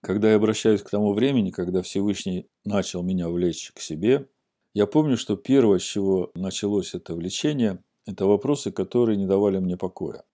Когда 0.00 0.30
я 0.30 0.36
обращаюсь 0.36 0.82
к 0.82 0.90
тому 0.90 1.12
времени, 1.12 1.50
когда 1.50 1.82
Всевышний 1.82 2.48
начал 2.64 3.02
меня 3.02 3.28
влечь 3.28 3.72
к 3.72 3.80
себе, 3.80 4.28
я 4.74 4.86
помню, 4.86 5.16
что 5.16 5.36
первое, 5.36 5.78
с 5.78 5.82
чего 5.82 6.30
началось 6.34 6.94
это 6.94 7.14
влечение, 7.14 7.82
это 8.06 8.26
вопросы, 8.26 8.72
которые 8.72 9.16
не 9.16 9.26
давали 9.26 9.58
мне 9.58 9.76
покоя. 9.76 10.24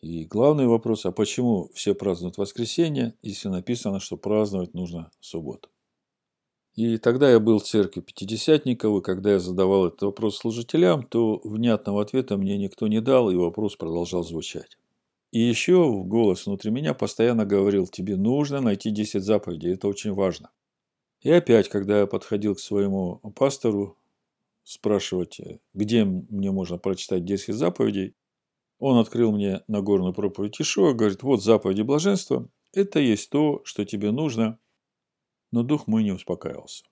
И 0.00 0.24
главный 0.24 0.66
вопрос, 0.66 1.06
а 1.06 1.12
почему 1.12 1.70
все 1.74 1.94
празднуют 1.94 2.36
воскресенье, 2.36 3.14
если 3.22 3.48
написано, 3.48 4.00
что 4.00 4.16
праздновать 4.16 4.74
нужно 4.74 5.10
субботу? 5.20 5.70
И 6.74 6.98
тогда 6.98 7.30
я 7.30 7.38
был 7.38 7.58
в 7.58 7.64
церкви 7.64 8.00
Пятидесятников, 8.00 8.98
и 8.98 9.02
когда 9.02 9.32
я 9.32 9.38
задавал 9.38 9.86
этот 9.86 10.02
вопрос 10.02 10.36
служителям, 10.36 11.04
то 11.04 11.40
внятного 11.44 12.02
ответа 12.02 12.36
мне 12.36 12.58
никто 12.58 12.88
не 12.88 13.00
дал, 13.00 13.30
и 13.30 13.36
вопрос 13.36 13.76
продолжал 13.76 14.24
звучать. 14.24 14.76
И 15.30 15.40
еще 15.40 16.02
голос 16.04 16.46
внутри 16.46 16.70
меня 16.70 16.92
постоянно 16.92 17.44
говорил, 17.46 17.86
тебе 17.86 18.16
нужно 18.16 18.60
найти 18.60 18.90
10 18.90 19.22
заповедей, 19.22 19.72
это 19.74 19.88
очень 19.88 20.12
важно. 20.12 20.50
И 21.24 21.30
опять, 21.30 21.70
когда 21.70 22.00
я 22.00 22.06
подходил 22.06 22.54
к 22.54 22.60
своему 22.60 23.16
пастору 23.34 23.96
спрашивать, 24.62 25.40
где 25.72 26.04
мне 26.04 26.50
можно 26.50 26.76
прочитать 26.76 27.24
10 27.24 27.54
заповедей, 27.54 28.14
он 28.78 28.98
открыл 28.98 29.32
мне 29.32 29.62
Нагорную 29.66 30.12
проповедь 30.12 30.60
Ишуа, 30.60 30.92
говорит, 30.92 31.22
вот 31.22 31.42
заповеди 31.42 31.80
блаженства, 31.80 32.46
это 32.74 33.00
есть 33.00 33.30
то, 33.30 33.62
что 33.64 33.86
тебе 33.86 34.10
нужно. 34.10 34.58
Но 35.50 35.62
дух 35.62 35.86
мой 35.86 36.04
не 36.04 36.12
успокаивался. 36.12 36.84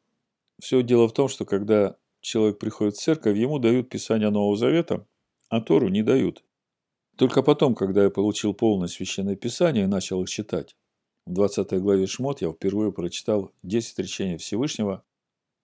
Все 0.58 0.82
дело 0.82 1.08
в 1.08 1.12
том, 1.12 1.28
что 1.28 1.44
когда 1.44 1.96
человек 2.22 2.58
приходит 2.58 2.94
в 2.94 3.02
церковь, 3.02 3.36
ему 3.36 3.58
дают 3.58 3.90
Писание 3.90 4.30
Нового 4.30 4.56
Завета, 4.56 5.06
а 5.50 5.60
Тору 5.60 5.88
не 5.88 6.02
дают. 6.02 6.42
Только 7.16 7.42
потом, 7.42 7.74
когда 7.74 8.04
я 8.04 8.10
получил 8.10 8.54
полное 8.54 8.88
священное 8.88 9.36
писание 9.36 9.84
и 9.84 9.88
начал 9.88 10.22
их 10.22 10.30
читать, 10.30 10.74
в 11.26 11.32
20 11.32 11.80
главе 11.80 12.06
Шмот 12.06 12.42
я 12.42 12.50
впервые 12.50 12.92
прочитал 12.92 13.52
10 13.62 13.98
речений 13.98 14.36
Всевышнего, 14.36 15.04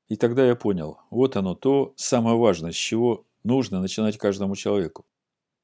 и 0.09 0.17
тогда 0.17 0.47
я 0.47 0.57
понял, 0.57 0.99
вот 1.11 1.37
оно 1.37 1.55
то 1.55 1.93
самое 1.97 2.37
важное, 2.37 2.73
с 2.73 2.77
чего 2.77 3.27
нужно 3.45 3.81
начинать 3.81 4.17
каждому 4.17 4.57
человеку. 4.57 5.05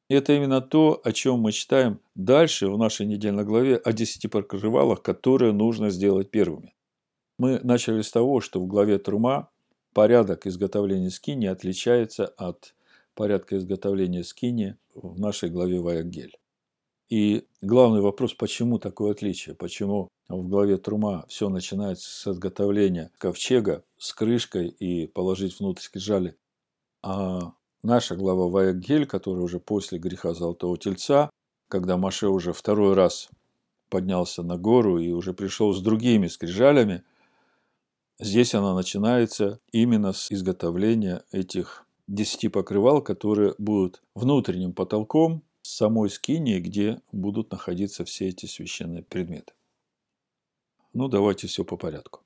Это 0.09 0.35
именно 0.35 0.61
то, 0.61 1.01
о 1.03 1.13
чем 1.13 1.41
мы 1.41 1.53
читаем 1.53 2.01
дальше 2.15 2.69
в 2.69 2.77
нашей 2.77 3.07
недельной 3.07 3.45
главе 3.45 3.77
о 3.77 3.93
десяти 3.93 4.29
покрывалах, 4.29 5.03
которые 5.03 5.53
нужно 5.53 5.89
сделать 5.89 6.31
первыми. 6.31 6.75
Мы 7.39 7.59
начали 7.61 8.03
с 8.03 8.11
того, 8.11 8.41
что 8.41 8.61
в 8.61 8.67
главе 8.67 8.99
Трума 8.99 9.49
порядок 9.95 10.47
изготовления 10.47 11.11
скини 11.11 11.47
отличается 11.47 12.27
от 12.27 12.75
порядка 13.15 13.57
изготовления 13.57 14.25
скини 14.25 14.77
в 14.95 15.19
нашей 15.19 15.49
главе 15.49 15.81
Ваягель. 15.81 16.37
И 17.11 17.47
главный 17.61 18.01
вопрос, 18.01 18.35
почему 18.35 18.79
такое 18.79 19.13
отличие? 19.13 19.55
Почему 19.55 20.09
в 20.29 20.49
главе 20.49 20.79
Трума 20.79 21.27
все 21.29 21.49
начинается 21.49 22.09
с 22.09 22.33
изготовления 22.33 23.11
ковчега 23.19 23.85
с 23.99 24.13
крышкой 24.15 24.69
и 24.69 25.07
положить 25.07 25.61
внутрь 25.61 25.83
скрижали, 25.83 26.37
а 27.03 27.53
наша 27.83 28.17
глава 28.17 28.49
Ваягель, 28.49 29.07
которая 29.07 29.45
уже 29.45 29.61
после 29.61 29.99
греха 29.99 30.33
Золотого 30.33 30.79
Тельца, 30.79 31.29
когда 31.69 31.99
Маше 31.99 32.29
уже 32.29 32.53
второй 32.53 32.95
раз 32.95 33.29
поднялся 33.91 34.43
на 34.43 34.57
гору 34.57 34.99
и 34.99 35.13
уже 35.13 35.35
пришел 35.35 35.75
с 35.75 35.83
другими 35.83 36.29
скрижалями, 36.29 37.05
здесь 38.19 38.55
она 38.55 38.75
начинается 38.75 39.61
именно 39.71 40.15
с 40.15 40.33
изготовления 40.33 41.23
этих 41.31 41.85
десяти 42.09 42.49
покрывал, 42.49 43.03
которые 43.03 43.55
будут 43.59 44.03
внутренним 44.15 44.73
потолком 44.73 45.43
самой 45.67 46.11
скинии, 46.11 46.61
где 46.61 47.01
будут 47.11 47.51
находиться 47.51 48.05
все 48.05 48.29
эти 48.29 48.47
священные 48.47 49.03
предметы. 49.03 49.55
Ну, 50.93 51.09
давайте 51.09 51.47
все 51.47 51.65
по 51.65 51.77
порядку. 51.77 52.21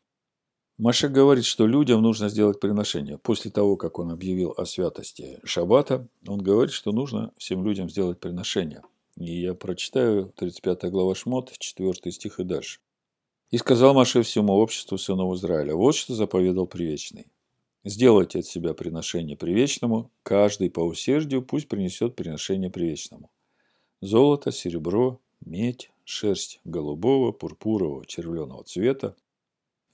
Маша 0.76 1.08
говорит, 1.08 1.44
что 1.44 1.66
людям 1.66 2.02
нужно 2.02 2.28
сделать 2.28 2.60
приношение. 2.60 3.18
После 3.18 3.50
того, 3.50 3.76
как 3.76 3.98
он 3.98 4.10
объявил 4.10 4.54
о 4.56 4.66
святости 4.66 5.40
Шаббата, 5.44 6.06
он 6.26 6.40
говорит, 6.40 6.72
что 6.72 6.92
нужно 6.92 7.32
всем 7.38 7.64
людям 7.64 7.88
сделать 7.88 8.20
приношение. 8.20 8.82
И 9.16 9.40
я 9.40 9.54
прочитаю 9.54 10.32
35 10.36 10.90
глава 10.90 11.14
Шмот, 11.14 11.52
4 11.58 12.12
стих 12.12 12.38
и 12.38 12.44
дальше. 12.44 12.80
«И 13.50 13.58
сказал 13.58 13.94
Маше 13.94 14.22
всему 14.22 14.52
обществу 14.52 14.98
сынов 14.98 15.34
Израиля, 15.36 15.74
вот 15.74 15.94
что 15.94 16.14
заповедал 16.14 16.66
Привечный. 16.66 17.26
Сделайте 17.88 18.40
от 18.40 18.44
себя 18.44 18.74
приношение 18.74 19.34
привечному, 19.34 20.10
каждый 20.22 20.68
по 20.68 20.80
усердию 20.80 21.40
пусть 21.40 21.68
принесет 21.68 22.16
приношение 22.16 22.68
привечному. 22.68 23.30
Золото, 24.02 24.52
серебро, 24.52 25.22
медь, 25.40 25.90
шерсть 26.04 26.60
голубого, 26.66 27.32
пурпурового, 27.32 28.04
червленого 28.04 28.62
цвета, 28.64 29.16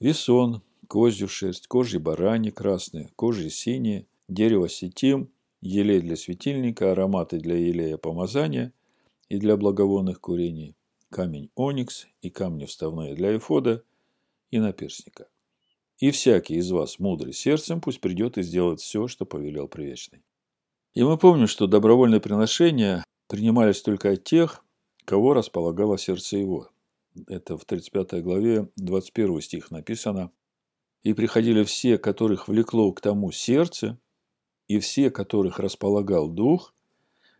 весон, 0.01 0.61
козью 0.89 1.29
шерсть, 1.29 1.67
кожи 1.67 1.97
барани 1.99 2.49
красные, 2.49 3.11
кожи 3.15 3.49
синие, 3.49 4.07
дерево 4.27 4.67
сетим, 4.67 5.31
елей 5.61 6.01
для 6.01 6.17
светильника, 6.17 6.91
ароматы 6.91 7.39
для 7.39 7.55
елея 7.55 7.95
помазания 7.95 8.73
и 9.29 9.37
для 9.37 9.55
благовонных 9.55 10.19
курений, 10.19 10.75
камень 11.09 11.49
оникс 11.55 12.07
и 12.21 12.29
камни 12.29 12.65
вставные 12.65 13.15
для 13.15 13.37
эфода 13.37 13.85
и 14.51 14.59
наперстника. 14.59 15.29
И 15.99 16.11
всякий 16.11 16.55
из 16.55 16.71
вас, 16.71 16.99
мудрый 16.99 17.31
сердцем, 17.31 17.79
пусть 17.79 18.01
придет 18.01 18.37
и 18.37 18.43
сделает 18.43 18.81
все, 18.81 19.07
что 19.07 19.25
повелел 19.25 19.69
Привечный. 19.69 20.23
И 20.93 21.03
мы 21.03 21.17
помним, 21.17 21.47
что 21.47 21.67
добровольные 21.67 22.19
приношения 22.19 23.03
принимались 23.27 23.81
только 23.81 24.11
от 24.11 24.23
тех, 24.23 24.63
кого 25.05 25.33
располагало 25.33 25.97
сердце 25.97 26.37
его. 26.37 26.69
Это 27.27 27.57
в 27.57 27.63
35 27.63 28.23
главе 28.23 28.69
21 28.75 29.41
стих 29.41 29.71
написано. 29.71 30.31
«И 31.03 31.13
приходили 31.13 31.63
все, 31.63 31.97
которых 31.97 32.47
влекло 32.47 32.91
к 32.91 32.99
тому 32.99 33.31
сердце, 33.31 33.97
и 34.67 34.79
все, 34.79 35.11
которых 35.11 35.59
располагал 35.59 36.29
дух, 36.29 36.73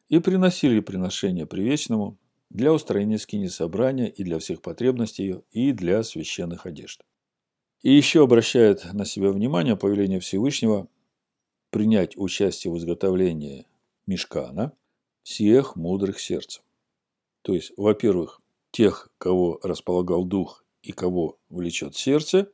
и 0.08 0.20
приносили 0.20 0.80
приношения 0.80 1.46
привечному 1.46 2.20
для 2.50 2.72
устроения 2.72 3.18
скини 3.18 3.48
собрания 3.48 4.08
и 4.08 4.24
для 4.24 4.40
всех 4.40 4.62
потребностей 4.62 5.24
ее, 5.24 5.44
и 5.52 5.72
для 5.74 6.04
священных 6.04 6.66
одежд». 6.66 7.04
И 7.86 7.92
еще 7.92 8.24
обращает 8.24 8.84
на 8.94 9.06
себя 9.06 9.30
внимание 9.30 9.78
повеление 9.78 10.20
Всевышнего 10.20 10.88
принять 11.70 12.18
участие 12.18 12.74
в 12.74 12.78
изготовлении 12.80 13.68
мешкана 14.08 14.76
всех 15.22 15.76
мудрых 15.76 16.20
сердцем. 16.20 16.64
То 17.44 17.54
есть, 17.54 17.74
во-первых, 17.78 18.42
тех, 18.72 19.12
кого 19.20 19.60
располагал 19.62 20.26
дух 20.26 20.66
и 20.82 20.94
кого 20.94 21.38
влечет 21.50 21.96
сердце, 21.96 22.52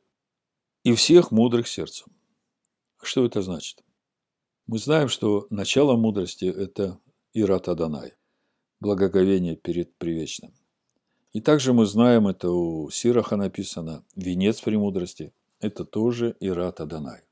и 0.84 0.92
всех 0.92 1.30
мудрых 1.30 1.66
сердцем. 1.66 2.12
Что 3.00 3.24
это 3.24 3.40
значит? 3.40 3.82
Мы 4.66 4.76
знаем, 4.76 5.08
что 5.08 5.46
начало 5.48 5.96
мудрости– 5.96 6.44
это 6.44 7.00
Ират 7.32 7.68
Адонай, 7.68 8.16
благоговение 8.80 9.56
перед 9.56 9.96
Привечным. 9.96 10.52
И 11.32 11.40
также 11.40 11.72
мы 11.72 11.86
знаем, 11.86 12.28
это 12.28 12.50
у 12.50 12.90
Сираха 12.90 13.36
написано, 13.36 14.04
венец 14.14 14.60
премудрости– 14.60 15.32
это 15.60 15.84
тоже 15.84 16.36
Ират 16.40 16.80
Адонай. 16.80 17.22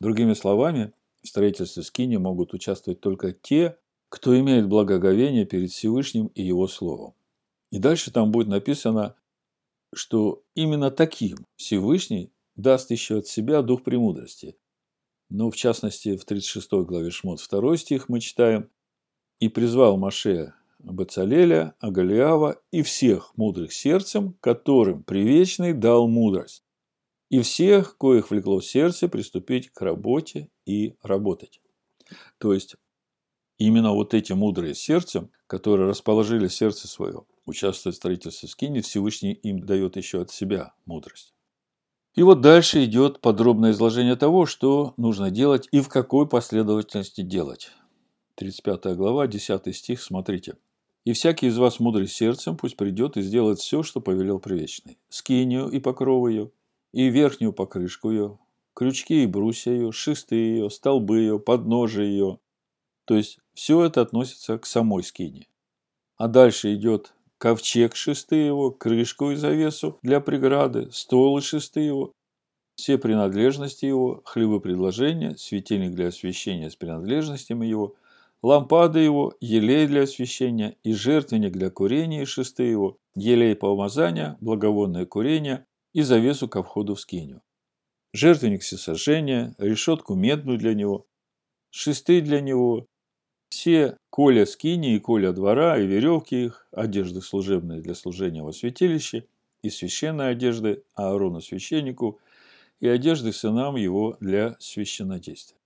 Другими 0.00 0.34
словами, 0.34 0.92
в 1.22 1.28
строительстве 1.28 1.82
скини 1.82 2.16
могут 2.16 2.52
участвовать 2.52 3.00
только 3.00 3.32
те, 3.32 3.78
кто 4.10 4.38
имеет 4.38 4.68
благоговение 4.68 5.46
перед 5.46 5.70
Всевышним 5.70 6.26
и 6.28 6.42
Его 6.42 6.68
Словом. 6.68 7.14
И 7.70 7.78
дальше 7.78 8.10
там 8.10 8.30
будет 8.30 8.48
написано, 8.48 9.16
что 9.94 10.42
именно 10.54 10.90
таким 10.90 11.38
Всевышний 11.56 12.32
даст 12.56 12.90
еще 12.90 13.18
от 13.18 13.26
себя 13.26 13.62
дух 13.62 13.82
премудрости. 13.82 14.56
Но 15.30 15.50
в 15.50 15.56
частности 15.56 16.16
в 16.16 16.24
36 16.24 16.70
главе 16.86 17.10
Шмот 17.10 17.40
2 17.50 17.76
стих 17.76 18.08
мы 18.08 18.20
читаем 18.20 18.70
«И 19.40 19.48
призвал 19.48 19.96
Маше 19.96 20.54
Бацалеля, 20.78 21.74
Агалиава 21.80 22.60
и 22.70 22.82
всех 22.82 23.32
мудрых 23.36 23.72
сердцем, 23.72 24.34
которым 24.40 25.02
привечный 25.02 25.72
дал 25.72 26.08
мудрость, 26.08 26.64
и 27.30 27.40
всех, 27.42 27.96
коих 27.98 28.30
влекло 28.30 28.60
сердце, 28.60 29.08
приступить 29.08 29.70
к 29.70 29.80
работе 29.82 30.50
и 30.66 30.96
работать». 31.02 31.60
То 32.38 32.54
есть, 32.54 32.76
именно 33.58 33.92
вот 33.92 34.14
эти 34.14 34.32
мудрые 34.32 34.74
сердцем, 34.74 35.30
которые 35.46 35.88
расположили 35.88 36.48
сердце 36.48 36.88
свое, 36.88 37.24
участвовать 37.44 37.96
в 37.96 37.98
строительстве 37.98 38.48
скини, 38.48 38.80
Всевышний 38.80 39.32
им 39.32 39.60
дает 39.60 39.96
еще 39.96 40.22
от 40.22 40.30
себя 40.30 40.74
мудрость. 40.86 41.34
И 42.14 42.22
вот 42.22 42.40
дальше 42.40 42.84
идет 42.84 43.20
подробное 43.20 43.72
изложение 43.72 44.16
того, 44.16 44.46
что 44.46 44.94
нужно 44.96 45.30
делать 45.30 45.68
и 45.70 45.80
в 45.80 45.88
какой 45.88 46.28
последовательности 46.28 47.20
делать. 47.20 47.70
35 48.36 48.96
глава, 48.96 49.26
10 49.26 49.74
стих, 49.76 50.02
смотрите. 50.02 50.56
И 51.08 51.14
всякий 51.14 51.46
из 51.46 51.56
вас 51.56 51.80
мудрый 51.80 52.06
сердцем 52.06 52.54
пусть 52.54 52.76
придет 52.76 53.16
и 53.16 53.22
сделает 53.22 53.60
все, 53.60 53.82
что 53.82 53.98
повелел 53.98 54.38
Привечный. 54.38 54.98
Скинию 55.08 55.70
и 55.70 55.80
покров 55.80 56.28
ее, 56.28 56.50
и 56.92 57.08
верхнюю 57.08 57.54
покрышку 57.54 58.10
ее, 58.10 58.38
крючки 58.74 59.22
и 59.22 59.26
брусья 59.26 59.72
ее, 59.72 59.90
шесты 59.90 60.34
ее, 60.34 60.68
столбы 60.68 61.20
ее, 61.20 61.38
подножие 61.38 62.10
ее. 62.10 62.38
То 63.06 63.16
есть, 63.16 63.38
все 63.54 63.84
это 63.84 64.02
относится 64.02 64.58
к 64.58 64.66
самой 64.66 65.02
скине. 65.02 65.46
А 66.18 66.28
дальше 66.28 66.74
идет 66.74 67.14
ковчег 67.38 67.96
шесты 67.96 68.36
его, 68.36 68.70
крышку 68.70 69.30
и 69.30 69.36
завесу 69.36 69.98
для 70.02 70.20
преграды, 70.20 70.90
стол 70.92 71.38
и 71.38 71.40
шесты 71.40 71.80
его, 71.80 72.12
все 72.74 72.98
принадлежности 72.98 73.86
его, 73.86 74.20
хлебопредложения, 74.26 75.36
светильник 75.36 75.94
для 75.94 76.08
освещения 76.08 76.68
с 76.68 76.76
принадлежностями 76.76 77.64
его– 77.64 77.94
лампады 78.42 79.00
его, 79.00 79.34
елей 79.40 79.86
для 79.86 80.02
освящения 80.02 80.76
и 80.84 80.92
жертвенник 80.92 81.52
для 81.52 81.70
курения 81.70 82.22
и 82.22 82.26
шесты 82.26 82.64
его, 82.64 82.98
елей 83.14 83.54
помазания, 83.56 84.36
благовонное 84.40 85.06
курение 85.06 85.66
и 85.92 86.02
завесу 86.02 86.48
ко 86.48 86.62
входу 86.62 86.94
в 86.94 87.00
скиню. 87.00 87.42
Жертвенник 88.12 88.62
всесожжения, 88.62 89.54
решетку 89.58 90.14
медную 90.14 90.58
для 90.58 90.74
него, 90.74 91.06
шесты 91.70 92.20
для 92.20 92.40
него, 92.40 92.86
все 93.50 93.96
коля 94.10 94.46
скини 94.46 94.94
и 94.94 94.98
коля 94.98 95.32
двора 95.32 95.78
и 95.78 95.86
веревки 95.86 96.44
их, 96.44 96.66
одежды 96.72 97.20
служебные 97.20 97.80
для 97.80 97.94
служения 97.94 98.42
во 98.42 98.52
святилище 98.52 99.26
и 99.62 99.70
священной 99.70 100.30
одежды 100.30 100.84
Аарону 100.94 101.40
священнику 101.40 102.20
и 102.80 102.88
одежды 102.88 103.32
сынам 103.32 103.76
его 103.76 104.16
для 104.20 104.56
священнодействия. 104.60 105.57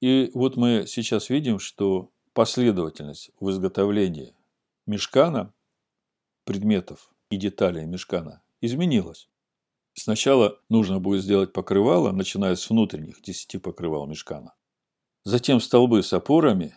И 0.00 0.30
вот 0.34 0.56
мы 0.56 0.84
сейчас 0.86 1.30
видим, 1.30 1.58
что 1.58 2.10
последовательность 2.34 3.30
в 3.40 3.50
изготовлении 3.50 4.34
мешкана, 4.86 5.52
предметов 6.44 7.10
и 7.30 7.36
деталей 7.36 7.86
мешкана 7.86 8.42
изменилась. 8.60 9.28
Сначала 9.94 10.60
нужно 10.68 11.00
будет 11.00 11.22
сделать 11.22 11.54
покрывало, 11.54 12.12
начиная 12.12 12.54
с 12.54 12.68
внутренних 12.68 13.22
10 13.22 13.62
покрывал 13.62 14.06
мешкана. 14.06 14.54
Затем 15.24 15.60
столбы 15.60 16.02
с 16.02 16.12
опорами, 16.12 16.76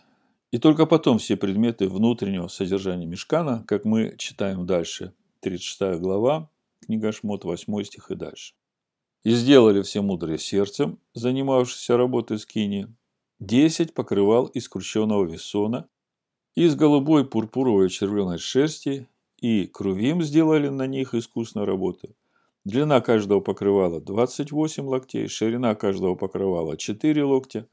и 0.50 0.58
только 0.58 0.86
потом 0.86 1.18
все 1.18 1.36
предметы 1.36 1.88
внутреннего 1.88 2.48
содержания 2.48 3.06
мешкана, 3.06 3.62
как 3.68 3.84
мы 3.84 4.16
читаем 4.16 4.66
дальше, 4.66 5.12
36 5.40 6.00
глава, 6.00 6.50
книга 6.80 7.12
Шмот, 7.12 7.44
8 7.44 7.84
стих 7.84 8.10
и 8.10 8.14
дальше. 8.14 8.54
И 9.22 9.30
сделали 9.32 9.82
все 9.82 10.00
мудрые 10.00 10.38
сердцем, 10.38 10.98
занимавшиеся 11.12 11.98
работой 11.98 12.38
скини, 12.38 12.88
10 13.40 13.94
покрывал 13.94 14.46
из 14.46 14.68
крученного 14.68 15.24
весона 15.24 15.88
из 16.54 16.74
голубой 16.74 17.24
пурпуровой 17.24 17.88
червленой 17.88 18.38
шерсти 18.38 19.08
и 19.40 19.66
крувим 19.66 20.22
сделали 20.22 20.68
на 20.68 20.86
них 20.86 21.14
искусную 21.14 21.66
работу. 21.66 22.14
Длина 22.64 23.00
каждого 23.00 23.40
покрывала 23.40 24.00
28 24.00 24.86
локтей, 24.86 25.28
ширина 25.28 25.74
каждого 25.74 26.16
покрывала 26.16 26.76
4 26.76 27.24
локтя. 27.24 27.66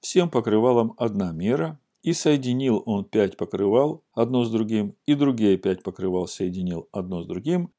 Всем 0.00 0.28
покрывалам 0.28 0.94
одна 0.96 1.30
мера, 1.30 1.78
и 2.02 2.12
соединил 2.12 2.82
он 2.86 3.04
пять 3.04 3.36
покрывал 3.36 4.02
одно 4.12 4.44
с 4.44 4.50
другим, 4.50 4.96
и 5.06 5.14
другие 5.14 5.56
пять 5.56 5.84
покрывал 5.84 6.26
соединил 6.26 6.88
одно 6.90 7.22
с 7.22 7.26
другим, 7.26 7.70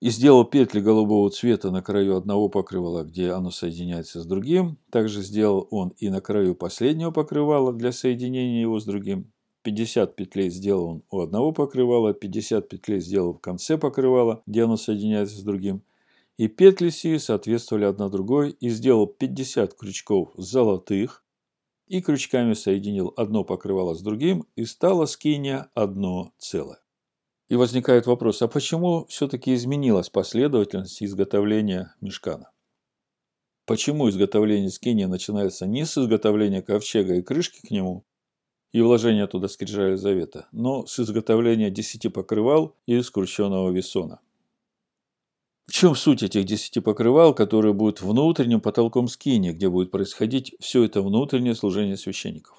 и 0.00 0.10
сделал 0.10 0.44
петли 0.44 0.80
голубого 0.80 1.28
цвета 1.30 1.70
на 1.70 1.82
краю 1.82 2.16
одного 2.16 2.48
покрывала, 2.48 3.02
где 3.02 3.32
оно 3.32 3.50
соединяется 3.50 4.20
с 4.22 4.26
другим. 4.26 4.78
Также 4.90 5.22
сделал 5.22 5.66
он 5.70 5.88
и 5.98 6.08
на 6.08 6.20
краю 6.20 6.54
последнего 6.54 7.10
покрывала 7.10 7.72
для 7.72 7.90
соединения 7.90 8.60
его 8.60 8.78
с 8.78 8.84
другим. 8.84 9.32
50 9.62 10.14
петлей 10.14 10.50
сделал 10.50 10.86
он 10.86 11.02
у 11.10 11.20
одного 11.20 11.52
покрывала, 11.52 12.14
50 12.14 12.68
петлей 12.68 13.00
сделал 13.00 13.34
в 13.34 13.40
конце 13.40 13.76
покрывала, 13.76 14.42
где 14.46 14.62
оно 14.64 14.76
соединяется 14.76 15.36
с 15.36 15.42
другим. 15.42 15.82
И 16.36 16.46
петли 16.46 16.90
сии 16.90 17.16
соответствовали 17.16 17.84
одна 17.84 18.08
другой, 18.08 18.50
и 18.50 18.68
сделал 18.68 19.08
50 19.08 19.74
крючков 19.74 20.30
золотых, 20.36 21.24
и 21.88 22.00
крючками 22.00 22.52
соединил 22.52 23.12
одно 23.16 23.42
покрывало 23.42 23.94
с 23.94 24.00
другим, 24.00 24.46
и 24.54 24.64
стало 24.64 25.06
скиния 25.06 25.68
одно 25.74 26.32
целое. 26.38 26.78
И 27.48 27.56
возникает 27.56 28.06
вопрос, 28.06 28.42
а 28.42 28.48
почему 28.48 29.06
все-таки 29.06 29.54
изменилась 29.54 30.10
последовательность 30.10 31.02
изготовления 31.02 31.94
мешкана? 32.02 32.50
Почему 33.64 34.08
изготовление 34.10 34.70
скини 34.70 35.04
начинается 35.04 35.66
не 35.66 35.86
с 35.86 35.96
изготовления 35.96 36.60
ковчега 36.60 37.14
и 37.14 37.22
крышки 37.22 37.66
к 37.66 37.70
нему, 37.70 38.04
и 38.72 38.82
вложения 38.82 39.26
туда 39.26 39.48
скрижали 39.48 39.94
завета, 39.94 40.46
но 40.52 40.86
с 40.86 41.00
изготовления 41.00 41.70
десяти 41.70 42.10
покрывал 42.10 42.76
и 42.86 43.00
скрученного 43.00 43.70
весона? 43.70 44.20
В 45.66 45.72
чем 45.72 45.94
суть 45.94 46.22
этих 46.22 46.44
десяти 46.44 46.80
покрывал, 46.80 47.34
которые 47.34 47.72
будут 47.72 48.02
внутренним 48.02 48.60
потолком 48.60 49.08
скини, 49.08 49.52
где 49.52 49.70
будет 49.70 49.90
происходить 49.90 50.54
все 50.60 50.84
это 50.84 51.00
внутреннее 51.00 51.54
служение 51.54 51.96
священников? 51.96 52.56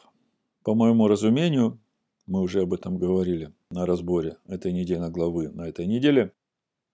По 0.63 0.73
моему 0.73 1.07
разумению, 1.07 1.79
мы 2.27 2.41
уже 2.41 2.61
об 2.61 2.73
этом 2.73 2.97
говорили 2.97 3.51
на 3.71 3.85
разборе 3.85 4.37
этой 4.47 4.71
недельной 4.71 5.11
главы 5.11 5.49
на 5.49 5.67
этой 5.67 5.85
неделе. 5.85 6.33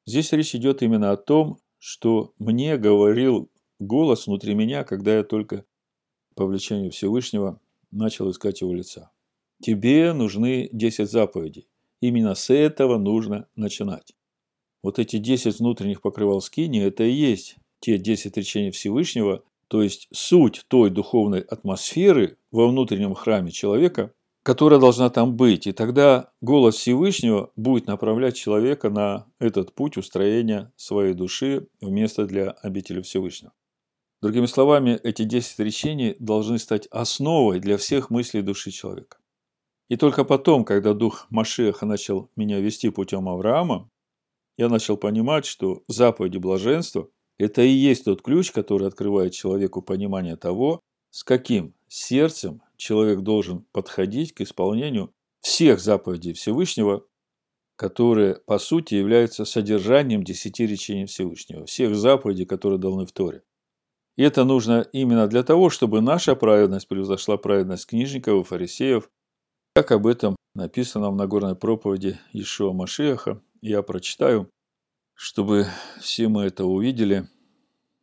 Здесь 0.06 0.32
речь 0.34 0.56
идет 0.56 0.84
именно 0.84 1.12
о 1.12 1.18
том, 1.18 1.58
что 1.80 2.34
мне 2.38 2.78
говорил 2.78 3.50
голос 3.80 4.28
внутри 4.28 4.56
меня, 4.56 4.84
когда 4.84 5.16
я 5.16 5.24
только 5.24 5.66
по 6.36 6.46
влечению 6.46 6.92
Всевышнего 6.92 7.60
начал 7.92 8.30
искать 8.30 8.62
его 8.62 8.74
лица. 8.74 9.12
Тебе 9.62 10.12
нужны 10.14 10.70
10 10.74 11.10
заповедей. 11.10 11.68
Именно 12.02 12.36
с 12.36 12.54
этого 12.54 12.98
нужно 12.98 13.48
начинать. 13.56 14.14
Вот 14.84 15.00
эти 15.00 15.18
10 15.18 15.60
внутренних 15.60 16.02
покрывал 16.02 16.42
скини, 16.42 16.82
это 16.82 17.04
и 17.04 17.12
есть 17.12 17.56
те 17.80 17.98
10 17.98 18.36
речений 18.36 18.72
Всевышнего, 18.72 19.44
то 19.70 19.82
есть 19.82 20.10
суть 20.12 20.66
той 20.68 20.90
духовной 20.90 21.40
атмосферы 21.40 22.38
во 22.52 22.68
внутреннем 22.68 23.14
храме 23.16 23.52
человека, 23.52 24.14
которая 24.46 24.80
должна 24.80 25.10
там 25.10 25.36
быть. 25.36 25.66
И 25.66 25.72
тогда 25.72 26.32
голос 26.40 26.76
Всевышнего 26.76 27.52
будет 27.56 27.88
направлять 27.88 28.36
человека 28.36 28.92
на 28.92 29.26
этот 29.40 29.74
путь 29.74 29.98
устроения 29.98 30.72
своей 30.76 31.16
души 31.16 31.68
в 31.82 31.90
место 31.90 32.28
для 32.28 32.52
обители 32.52 33.02
Всевышнего. 33.02 33.54
Другими 34.22 34.46
словами, 34.46 35.00
эти 35.02 35.24
10 35.24 35.58
речений 35.60 36.16
должны 36.20 36.60
стать 36.60 36.86
основой 36.92 37.60
для 37.60 37.78
всех 37.78 38.12
мыслей 38.12 38.44
души 38.44 38.70
человека. 38.70 39.18
И 39.90 39.98
только 39.98 40.24
потом, 40.24 40.64
когда 40.64 40.94
дух 40.94 41.26
Машеха 41.32 41.88
начал 41.88 42.30
меня 42.36 42.60
вести 42.60 42.92
путем 42.92 43.28
Авраама, 43.28 43.90
я 44.60 44.70
начал 44.70 44.96
понимать, 44.96 45.48
что 45.48 45.82
заповеди 45.88 46.38
блаженства– 46.38 47.10
это 47.40 47.64
и 47.64 47.70
есть 47.70 48.06
тот 48.06 48.22
ключ, 48.22 48.52
который 48.52 48.88
открывает 48.88 49.34
человеку 49.34 49.82
понимание 49.82 50.36
того, 50.36 50.82
с 51.10 51.24
каким 51.24 51.74
сердцем 51.96 52.62
человек 52.76 53.22
должен 53.22 53.66
подходить 53.72 54.34
к 54.34 54.42
исполнению 54.42 55.14
всех 55.40 55.80
заповедей 55.80 56.34
Всевышнего, 56.34 57.06
которые, 57.78 58.36
по 58.36 58.60
сути, 58.60 58.96
являются 58.96 59.46
содержанием 59.46 60.24
десяти 60.24 60.66
речений 60.68 61.06
Всевышнего, 61.06 61.66
всех 61.66 61.96
заповедей, 61.96 62.46
которые 62.46 62.80
даны 62.80 63.06
в 63.06 63.12
Торе. 63.12 63.44
И 64.18 64.24
это 64.24 64.44
нужно 64.44 64.88
именно 64.92 65.28
для 65.28 65.44
того, 65.44 65.70
чтобы 65.70 66.02
наша 66.02 66.36
праведность 66.36 66.88
превзошла 66.88 67.38
праведность 67.38 67.86
книжников 67.86 68.42
и 68.42 68.48
фарисеев, 68.48 69.10
как 69.74 69.92
об 69.92 70.08
этом 70.08 70.36
написано 70.54 71.12
в 71.12 71.16
Нагорной 71.16 71.56
проповеди 71.56 72.20
Ишуа 72.34 72.72
Машеха. 72.74 73.42
Я 73.62 73.82
прочитаю, 73.84 74.50
чтобы 75.14 75.68
все 76.00 76.28
мы 76.28 76.44
это 76.44 76.66
увидели, 76.66 77.28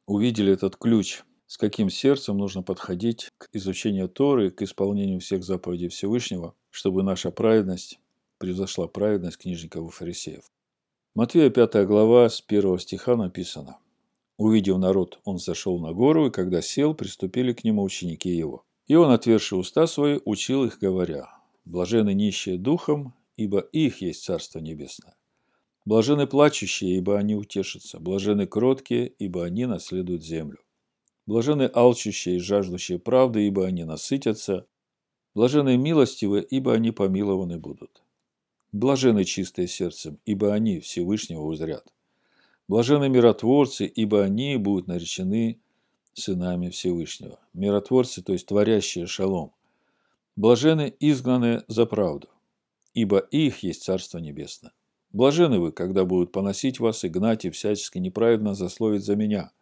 увидели 0.06 0.52
этот 0.52 0.76
ключ– 0.76 1.22
с 1.52 1.58
каким 1.58 1.90
сердцем 1.90 2.38
нужно 2.38 2.62
подходить 2.62 3.28
к 3.36 3.50
изучению 3.52 4.08
Торы, 4.08 4.50
к 4.50 4.62
исполнению 4.62 5.20
всех 5.20 5.44
заповедей 5.44 5.88
Всевышнего, 5.88 6.54
чтобы 6.70 7.02
наша 7.02 7.30
праведность 7.30 8.00
превзошла 8.38 8.86
праведность 8.86 9.36
книжников 9.36 9.86
и 9.86 9.90
фарисеев. 9.92 10.44
Матвея 11.14 11.50
5 11.50 11.86
глава 11.86 12.30
с 12.30 12.42
1 12.48 12.78
стиха 12.78 13.16
написано. 13.16 13.76
Увидев 14.38 14.78
народ, 14.78 15.20
он 15.24 15.36
зашел 15.36 15.78
на 15.78 15.92
гору, 15.92 16.28
и 16.28 16.30
когда 16.30 16.62
сел, 16.62 16.94
приступили 16.94 17.52
к 17.52 17.64
нему 17.64 17.82
ученики 17.82 18.30
его. 18.30 18.64
И 18.86 18.94
он, 18.94 19.10
отверши 19.10 19.54
уста 19.54 19.86
свои, 19.86 20.20
учил 20.24 20.64
их, 20.64 20.78
говоря, 20.78 21.28
«Блажены 21.66 22.14
нищие 22.14 22.56
духом, 22.56 23.12
ибо 23.36 23.58
их 23.58 24.00
есть 24.00 24.24
Царство 24.24 24.58
Небесное. 24.58 25.16
Блажены 25.84 26.26
плачущие, 26.26 26.96
ибо 26.96 27.18
они 27.18 27.36
утешатся. 27.36 28.00
Блажены 28.00 28.46
кроткие, 28.46 29.06
ибо 29.06 29.44
они 29.44 29.66
наследуют 29.66 30.24
землю. 30.24 30.56
Блажены 31.26 31.70
алчущие 31.72 32.36
и 32.36 32.40
жаждущие 32.40 32.98
правды, 32.98 33.46
ибо 33.46 33.66
они 33.66 33.84
насытятся. 33.84 34.66
Блажены 35.34 35.76
милостивы, 35.76 36.40
ибо 36.40 36.74
они 36.74 36.90
помилованы 36.90 37.58
будут. 37.58 38.02
Блажены 38.72 39.24
чистые 39.24 39.68
сердцем, 39.68 40.18
ибо 40.24 40.52
они 40.52 40.80
Всевышнего 40.80 41.42
узрят. 41.42 41.92
Блажены 42.66 43.08
миротворцы, 43.08 43.86
ибо 43.86 44.24
они 44.24 44.56
будут 44.56 44.88
наречены 44.88 45.60
сынами 46.12 46.70
Всевышнего. 46.70 47.38
Миротворцы, 47.54 48.22
то 48.22 48.32
есть 48.32 48.46
творящие 48.46 49.06
шалом. 49.06 49.52
Блажены 50.34 50.92
изгнанные 50.98 51.64
за 51.68 51.86
правду, 51.86 52.28
ибо 52.94 53.18
их 53.18 53.62
есть 53.62 53.84
Царство 53.84 54.18
Небесное. 54.18 54.72
Блажены 55.12 55.60
вы, 55.60 55.72
когда 55.72 56.04
будут 56.04 56.32
поносить 56.32 56.80
вас 56.80 57.04
и 57.04 57.08
гнать 57.08 57.44
и 57.44 57.50
всячески 57.50 57.98
неправедно 57.98 58.54
засловить 58.54 59.04
за 59.04 59.14
меня– 59.14 59.52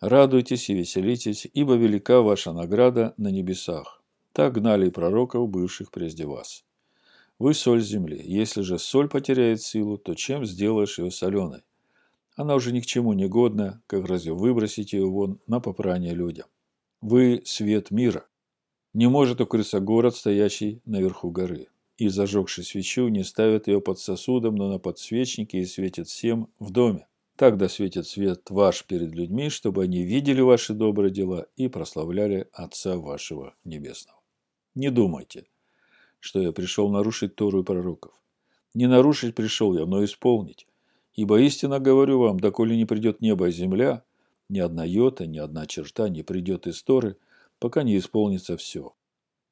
Радуйтесь 0.00 0.70
и 0.70 0.74
веселитесь, 0.74 1.46
ибо 1.52 1.74
велика 1.74 2.22
ваша 2.22 2.52
награда 2.52 3.12
на 3.18 3.28
небесах. 3.28 4.02
Так 4.32 4.54
гнали 4.54 4.86
и 4.86 4.90
пророков, 4.90 5.50
бывших 5.50 5.90
прежде 5.90 6.24
вас. 6.24 6.64
Вы 7.38 7.52
соль 7.52 7.82
земли. 7.82 8.18
Если 8.22 8.62
же 8.62 8.78
соль 8.78 9.08
потеряет 9.08 9.60
силу, 9.60 9.98
то 9.98 10.14
чем 10.14 10.46
сделаешь 10.46 10.98
ее 10.98 11.10
соленой? 11.10 11.62
Она 12.34 12.54
уже 12.54 12.72
ни 12.72 12.80
к 12.80 12.86
чему 12.86 13.12
не 13.12 13.28
годна, 13.28 13.82
как 13.86 14.06
разве 14.06 14.32
выбросить 14.32 14.94
ее 14.94 15.06
вон 15.06 15.38
на 15.46 15.60
попрание 15.60 16.14
людям. 16.14 16.46
Вы 17.02 17.42
свет 17.44 17.90
мира. 17.90 18.26
Не 18.94 19.06
может 19.08 19.42
укрыться 19.42 19.80
город, 19.80 20.16
стоящий 20.16 20.80
наверху 20.86 21.30
горы. 21.30 21.68
И, 21.98 22.08
зажегший 22.08 22.64
свечу, 22.64 23.08
не 23.08 23.22
ставят 23.22 23.68
ее 23.68 23.82
под 23.82 23.98
сосудом, 23.98 24.54
но 24.54 24.70
на 24.70 24.78
подсвечнике 24.78 25.58
и 25.58 25.66
светит 25.66 26.08
всем 26.08 26.48
в 26.58 26.70
доме. 26.70 27.06
Так 27.40 27.56
да 27.56 27.70
светит 27.70 28.06
свет 28.06 28.50
ваш 28.50 28.84
перед 28.84 29.14
людьми, 29.14 29.48
чтобы 29.48 29.84
они 29.84 30.02
видели 30.02 30.42
ваши 30.42 30.74
добрые 30.74 31.10
дела 31.10 31.46
и 31.56 31.68
прославляли 31.68 32.50
Отца 32.52 32.98
вашего 32.98 33.54
Небесного. 33.64 34.20
Не 34.74 34.90
думайте, 34.90 35.46
что 36.18 36.42
я 36.42 36.52
пришел 36.52 36.90
нарушить 36.90 37.36
Тору 37.36 37.62
и 37.62 37.64
пророков. 37.64 38.12
Не 38.74 38.88
нарушить 38.88 39.34
пришел 39.34 39.74
я, 39.74 39.86
но 39.86 40.04
исполнить. 40.04 40.66
Ибо 41.14 41.40
истинно 41.40 41.80
говорю 41.80 42.18
вам, 42.18 42.38
доколе 42.38 42.76
не 42.76 42.84
придет 42.84 43.22
небо 43.22 43.48
и 43.48 43.52
земля, 43.52 44.04
ни 44.50 44.58
одна 44.58 44.84
йота, 44.84 45.26
ни 45.26 45.38
одна 45.38 45.66
черта 45.66 46.10
не 46.10 46.22
придет 46.22 46.66
из 46.66 46.82
Торы, 46.82 47.16
пока 47.58 47.84
не 47.84 47.96
исполнится 47.96 48.58
все. 48.58 48.92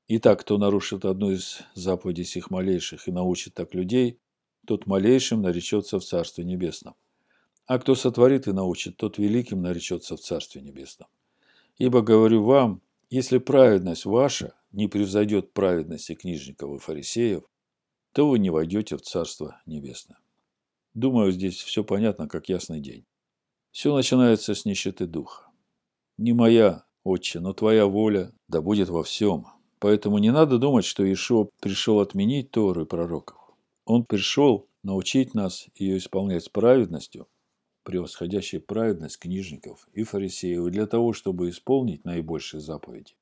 Итак, 0.08 0.40
кто 0.40 0.58
нарушит 0.58 1.06
одну 1.06 1.30
из 1.30 1.60
заповедей 1.72 2.26
сих 2.26 2.50
малейших 2.50 3.08
и 3.08 3.12
научит 3.12 3.54
так 3.54 3.72
людей, 3.72 4.20
тот 4.66 4.84
малейшим 4.84 5.40
наречется 5.40 5.98
в 5.98 6.04
Царстве 6.04 6.44
Небесном. 6.44 6.94
А 7.68 7.78
кто 7.78 7.94
сотворит 7.94 8.48
и 8.48 8.52
научит, 8.52 8.96
тот 8.96 9.18
великим 9.18 9.60
наречется 9.60 10.16
в 10.16 10.20
Царстве 10.20 10.62
Небесном. 10.62 11.06
Ибо 11.76 12.00
говорю 12.00 12.42
вам, 12.42 12.80
если 13.10 13.36
праведность 13.36 14.06
ваша 14.06 14.54
не 14.72 14.88
превзойдет 14.88 15.52
праведности 15.52 16.14
книжников 16.14 16.74
и 16.74 16.78
фарисеев, 16.78 17.44
то 18.12 18.26
вы 18.26 18.38
не 18.38 18.48
войдете 18.48 18.96
в 18.96 19.02
Царство 19.02 19.60
Небесное. 19.66 20.18
Думаю, 20.94 21.30
здесь 21.30 21.56
все 21.56 21.84
понятно, 21.84 22.26
как 22.26 22.48
ясный 22.48 22.80
день. 22.80 23.04
Все 23.70 23.94
начинается 23.94 24.54
с 24.54 24.64
нищеты 24.64 25.06
духа. 25.06 25.50
Не 26.16 26.32
моя, 26.32 26.86
Отче, 27.04 27.38
но 27.38 27.52
Твоя 27.52 27.84
воля 27.84 28.32
да 28.48 28.62
будет 28.62 28.88
во 28.88 29.02
всем. 29.02 29.46
Поэтому 29.78 30.16
не 30.16 30.32
надо 30.32 30.56
думать, 30.56 30.86
что 30.86 31.04
Ишуа 31.04 31.50
пришел 31.60 32.00
отменить 32.00 32.50
Тору 32.50 32.84
и 32.84 32.86
пророков. 32.86 33.36
Он 33.84 34.06
пришел 34.06 34.66
научить 34.82 35.34
нас 35.34 35.66
ее 35.74 35.98
исполнять 35.98 36.44
с 36.44 36.48
праведностью, 36.48 37.28
превосходящей 37.88 38.60
праведность 38.60 39.18
книжников 39.18 39.88
и 39.94 40.02
фарисеев, 40.02 40.66
и 40.66 40.70
для 40.70 40.86
того, 40.86 41.14
чтобы 41.14 41.48
исполнить 41.48 42.04
наибольшие 42.04 42.60
заповеди, 42.60 43.14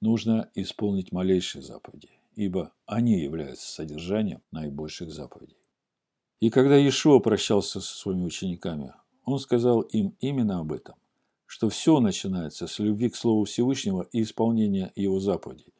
нужно 0.00 0.48
исполнить 0.54 1.12
малейшие 1.12 1.60
заповеди, 1.60 2.08
ибо 2.34 2.72
они 2.86 3.20
являются 3.20 3.70
содержанием 3.70 4.40
наибольших 4.50 5.12
заповедей. 5.12 5.58
И 6.40 6.48
когда 6.48 6.74
Иешуа 6.78 7.18
прощался 7.18 7.82
со 7.82 7.94
своими 7.94 8.24
учениками, 8.24 8.94
он 9.26 9.38
сказал 9.38 9.82
им 9.82 10.16
именно 10.20 10.60
об 10.60 10.72
этом 10.72 10.94
что 11.52 11.68
все 11.68 12.00
начинается 12.00 12.66
с 12.66 12.78
любви 12.78 13.10
к 13.10 13.14
Слову 13.14 13.44
Всевышнего 13.44 14.08
и 14.10 14.22
исполнения 14.22 14.90
Его 14.96 15.20
заповедей. 15.20 15.74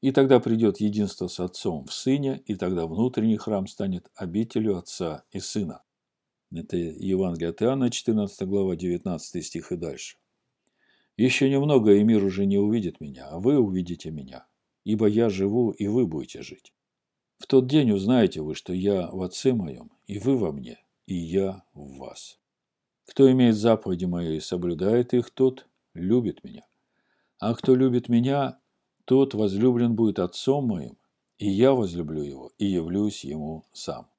И 0.00 0.10
тогда 0.10 0.40
придет 0.40 0.80
единство 0.80 1.28
с 1.28 1.38
Отцом 1.38 1.84
в 1.84 1.92
Сыне, 1.92 2.42
и 2.46 2.56
тогда 2.56 2.88
внутренний 2.88 3.36
храм 3.36 3.68
станет 3.68 4.10
обителю 4.16 4.78
Отца 4.78 5.22
и 5.30 5.38
Сына. 5.38 5.82
Это 6.54 6.76
Евангелие 6.76 7.50
от 7.50 7.62
Иоанна, 7.62 7.90
14 7.90 8.46
глава, 8.46 8.76
19 8.76 9.44
стих 9.44 9.72
и 9.72 9.76
дальше. 9.76 10.18
«Еще 11.16 11.48
немного, 11.48 11.94
и 11.94 12.04
мир 12.04 12.22
уже 12.24 12.44
не 12.44 12.58
увидит 12.58 13.00
меня, 13.00 13.28
а 13.28 13.38
вы 13.38 13.58
увидите 13.58 14.10
меня, 14.10 14.46
ибо 14.84 15.06
я 15.06 15.30
живу, 15.30 15.70
и 15.70 15.86
вы 15.86 16.06
будете 16.06 16.42
жить. 16.42 16.74
В 17.38 17.46
тот 17.46 17.68
день 17.68 17.90
узнаете 17.92 18.42
вы, 18.42 18.54
что 18.54 18.74
я 18.74 19.08
в 19.10 19.22
Отце 19.22 19.54
моем, 19.54 19.92
и 20.06 20.18
вы 20.18 20.36
во 20.36 20.52
мне, 20.52 20.78
и 21.06 21.14
я 21.14 21.64
в 21.72 21.96
вас». 21.96 22.38
Кто 23.06 23.30
имеет 23.30 23.56
заповеди 23.56 24.04
мои 24.04 24.36
и 24.36 24.40
соблюдает 24.40 25.14
их, 25.14 25.30
тот 25.30 25.66
любит 25.94 26.44
меня. 26.44 26.66
А 27.38 27.54
кто 27.54 27.74
любит 27.74 28.08
меня, 28.08 28.60
тот 29.06 29.34
возлюблен 29.34 29.94
будет 29.94 30.18
отцом 30.18 30.66
моим, 30.66 30.98
и 31.38 31.48
я 31.48 31.72
возлюблю 31.72 32.22
его 32.22 32.52
и 32.58 32.66
явлюсь 32.66 33.24
ему 33.24 33.64
сам. 33.72 34.11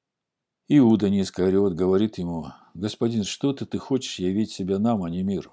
Иуда 0.75 1.07
Искариот 1.07 1.73
говорит 1.73 2.17
ему, 2.17 2.47
«Господин, 2.73 3.25
что-то 3.25 3.67
ты 3.67 3.77
хочешь 3.77 4.17
явить 4.17 4.49
себя 4.49 4.79
нам, 4.79 5.03
а 5.03 5.09
не 5.11 5.21
миру?» 5.21 5.51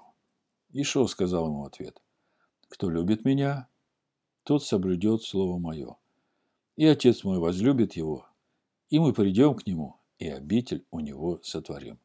Ишо 0.73 1.05
сказал 1.05 1.45
ему 1.45 1.63
ответ, 1.63 2.01
«Кто 2.69 2.89
любит 2.89 3.23
меня, 3.23 3.67
тот 4.41 4.63
соблюдет 4.63 5.21
слово 5.21 5.59
мое. 5.59 5.95
И 6.75 6.87
отец 6.87 7.23
мой 7.23 7.37
возлюбит 7.37 7.93
его, 7.93 8.25
и 8.89 8.97
мы 8.97 9.13
придем 9.13 9.53
к 9.53 9.67
нему, 9.67 9.97
и 10.17 10.27
обитель 10.27 10.85
у 10.89 10.99
него 10.99 11.39
сотворим». 11.43 11.99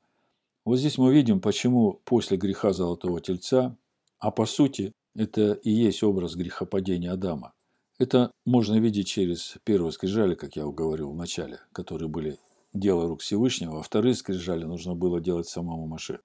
Вот 0.66 0.76
здесь 0.76 0.98
мы 0.98 1.11
видим, 1.14 1.40
почему 1.40 2.02
после 2.05 2.37
греха 2.37 2.74
Золотого 2.74 3.22
Тельца, 3.22 3.79
а 4.18 4.31
по 4.31 4.44
сути 4.44 4.92
это 5.14 5.52
и 5.52 5.70
есть 5.70 6.02
образ 6.02 6.35
грехопадения 6.35 7.12
Адама. 7.12 7.55
Это 7.98 8.31
можно 8.44 8.79
видеть 8.79 9.07
через 9.07 9.57
первые 9.64 9.92
скрижали, 9.92 10.35
как 10.35 10.55
я 10.57 10.66
уговорил 10.66 11.12
в 11.12 11.16
начале, 11.16 11.61
которые 11.72 12.11
были 12.11 12.37
дело 12.79 13.09
рук 13.09 13.21
Всевышнего, 13.21 13.81
а 13.81 13.83
вторые 13.83 14.15
скрижали 14.15 14.65
нужно 14.65 14.95
было 14.95 15.21
делать 15.21 15.49
самому 15.49 15.87
Маше. 15.87 16.21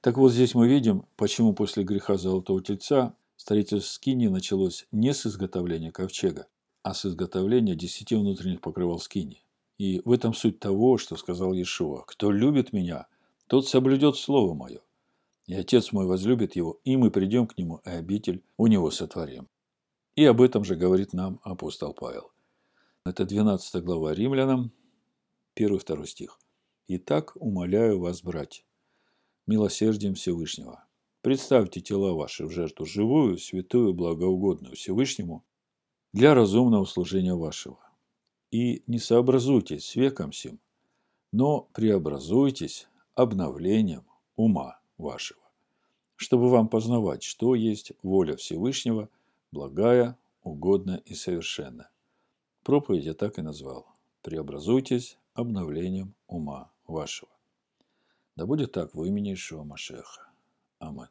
Так 0.00 0.16
вот 0.16 0.32
здесь 0.32 0.54
мы 0.54 0.68
видим, 0.68 1.04
почему 1.16 1.54
после 1.54 1.82
греха 1.82 2.16
Золотого 2.16 2.62
Тельца 2.62 3.14
строительство 3.36 3.92
Скини 3.92 4.28
началось 4.28 4.86
не 4.92 5.12
с 5.12 5.26
изготовления 5.26 5.90
ковчега, 5.90 6.46
а 6.82 6.94
с 6.94 7.04
изготовления 7.04 7.74
десяти 7.74 8.14
внутренних 8.14 8.60
покрывал 8.60 9.00
Скини. 9.00 9.42
И 9.78 10.02
в 10.04 10.12
этом 10.12 10.34
суть 10.34 10.58
того, 10.58 10.98
что 10.98 11.16
сказал 11.16 11.52
Иешуа. 11.52 12.02
«Кто 12.06 12.30
любит 12.30 12.72
меня, 12.72 13.06
тот 13.46 13.66
соблюдет 13.66 14.16
слово 14.16 14.54
мое. 14.54 14.80
И 15.46 15.54
Отец 15.54 15.92
мой 15.92 16.06
возлюбит 16.06 16.56
его, 16.56 16.78
и 16.84 16.96
мы 16.96 17.10
придем 17.10 17.46
к 17.46 17.56
нему, 17.56 17.80
и 17.84 17.90
обитель 17.90 18.42
у 18.56 18.66
него 18.66 18.90
сотворим. 18.90 19.48
И 20.14 20.24
об 20.24 20.42
этом 20.42 20.64
же 20.64 20.76
говорит 20.76 21.12
нам 21.12 21.40
апостол 21.42 21.94
Павел. 21.94 22.30
Это 23.04 23.24
12 23.24 23.82
глава 23.82 24.12
Римлянам, 24.12 24.72
1-2 25.58 26.06
стих. 26.06 26.38
«Итак, 26.86 27.32
умоляю 27.34 27.98
вас, 27.98 28.22
братья, 28.22 28.64
милосердием 29.46 30.14
Всевышнего, 30.14 30.84
представьте 31.20 31.80
тела 31.80 32.14
ваши 32.14 32.46
в 32.46 32.50
жертву 32.50 32.86
живую, 32.86 33.38
святую, 33.38 33.92
благоугодную 33.92 34.76
Всевышнему 34.76 35.44
для 36.12 36.34
разумного 36.34 36.84
служения 36.84 37.34
вашего. 37.34 37.78
И 38.50 38.82
не 38.86 38.98
сообразуйтесь 38.98 39.84
с 39.84 39.96
веком 39.96 40.32
сим, 40.32 40.60
но 41.32 41.68
преобразуйтесь 41.74 42.88
обновлением 43.14 44.04
ума 44.36 44.80
вашего, 44.96 45.42
чтобы 46.16 46.48
вам 46.48 46.68
познавать, 46.68 47.22
что 47.22 47.54
есть 47.54 47.92
воля 48.02 48.36
Всевышнего, 48.36 49.10
благая, 49.52 50.16
угодная 50.42 50.98
и 50.98 51.14
совершенная. 51.14 51.90
Проповедь 52.62 53.04
я 53.04 53.14
так 53.14 53.38
и 53.38 53.42
назвал. 53.42 53.86
Преобразуйтесь 54.22 55.18
обновлением 55.38 56.14
ума 56.26 56.72
вашего. 56.86 57.30
Да 58.34 58.46
будет 58.46 58.72
так 58.72 58.94
в 58.94 59.04
имени 59.04 59.34
Ишуа 59.34 59.64
Машеха. 59.64 60.28
Аминь. 60.78 61.06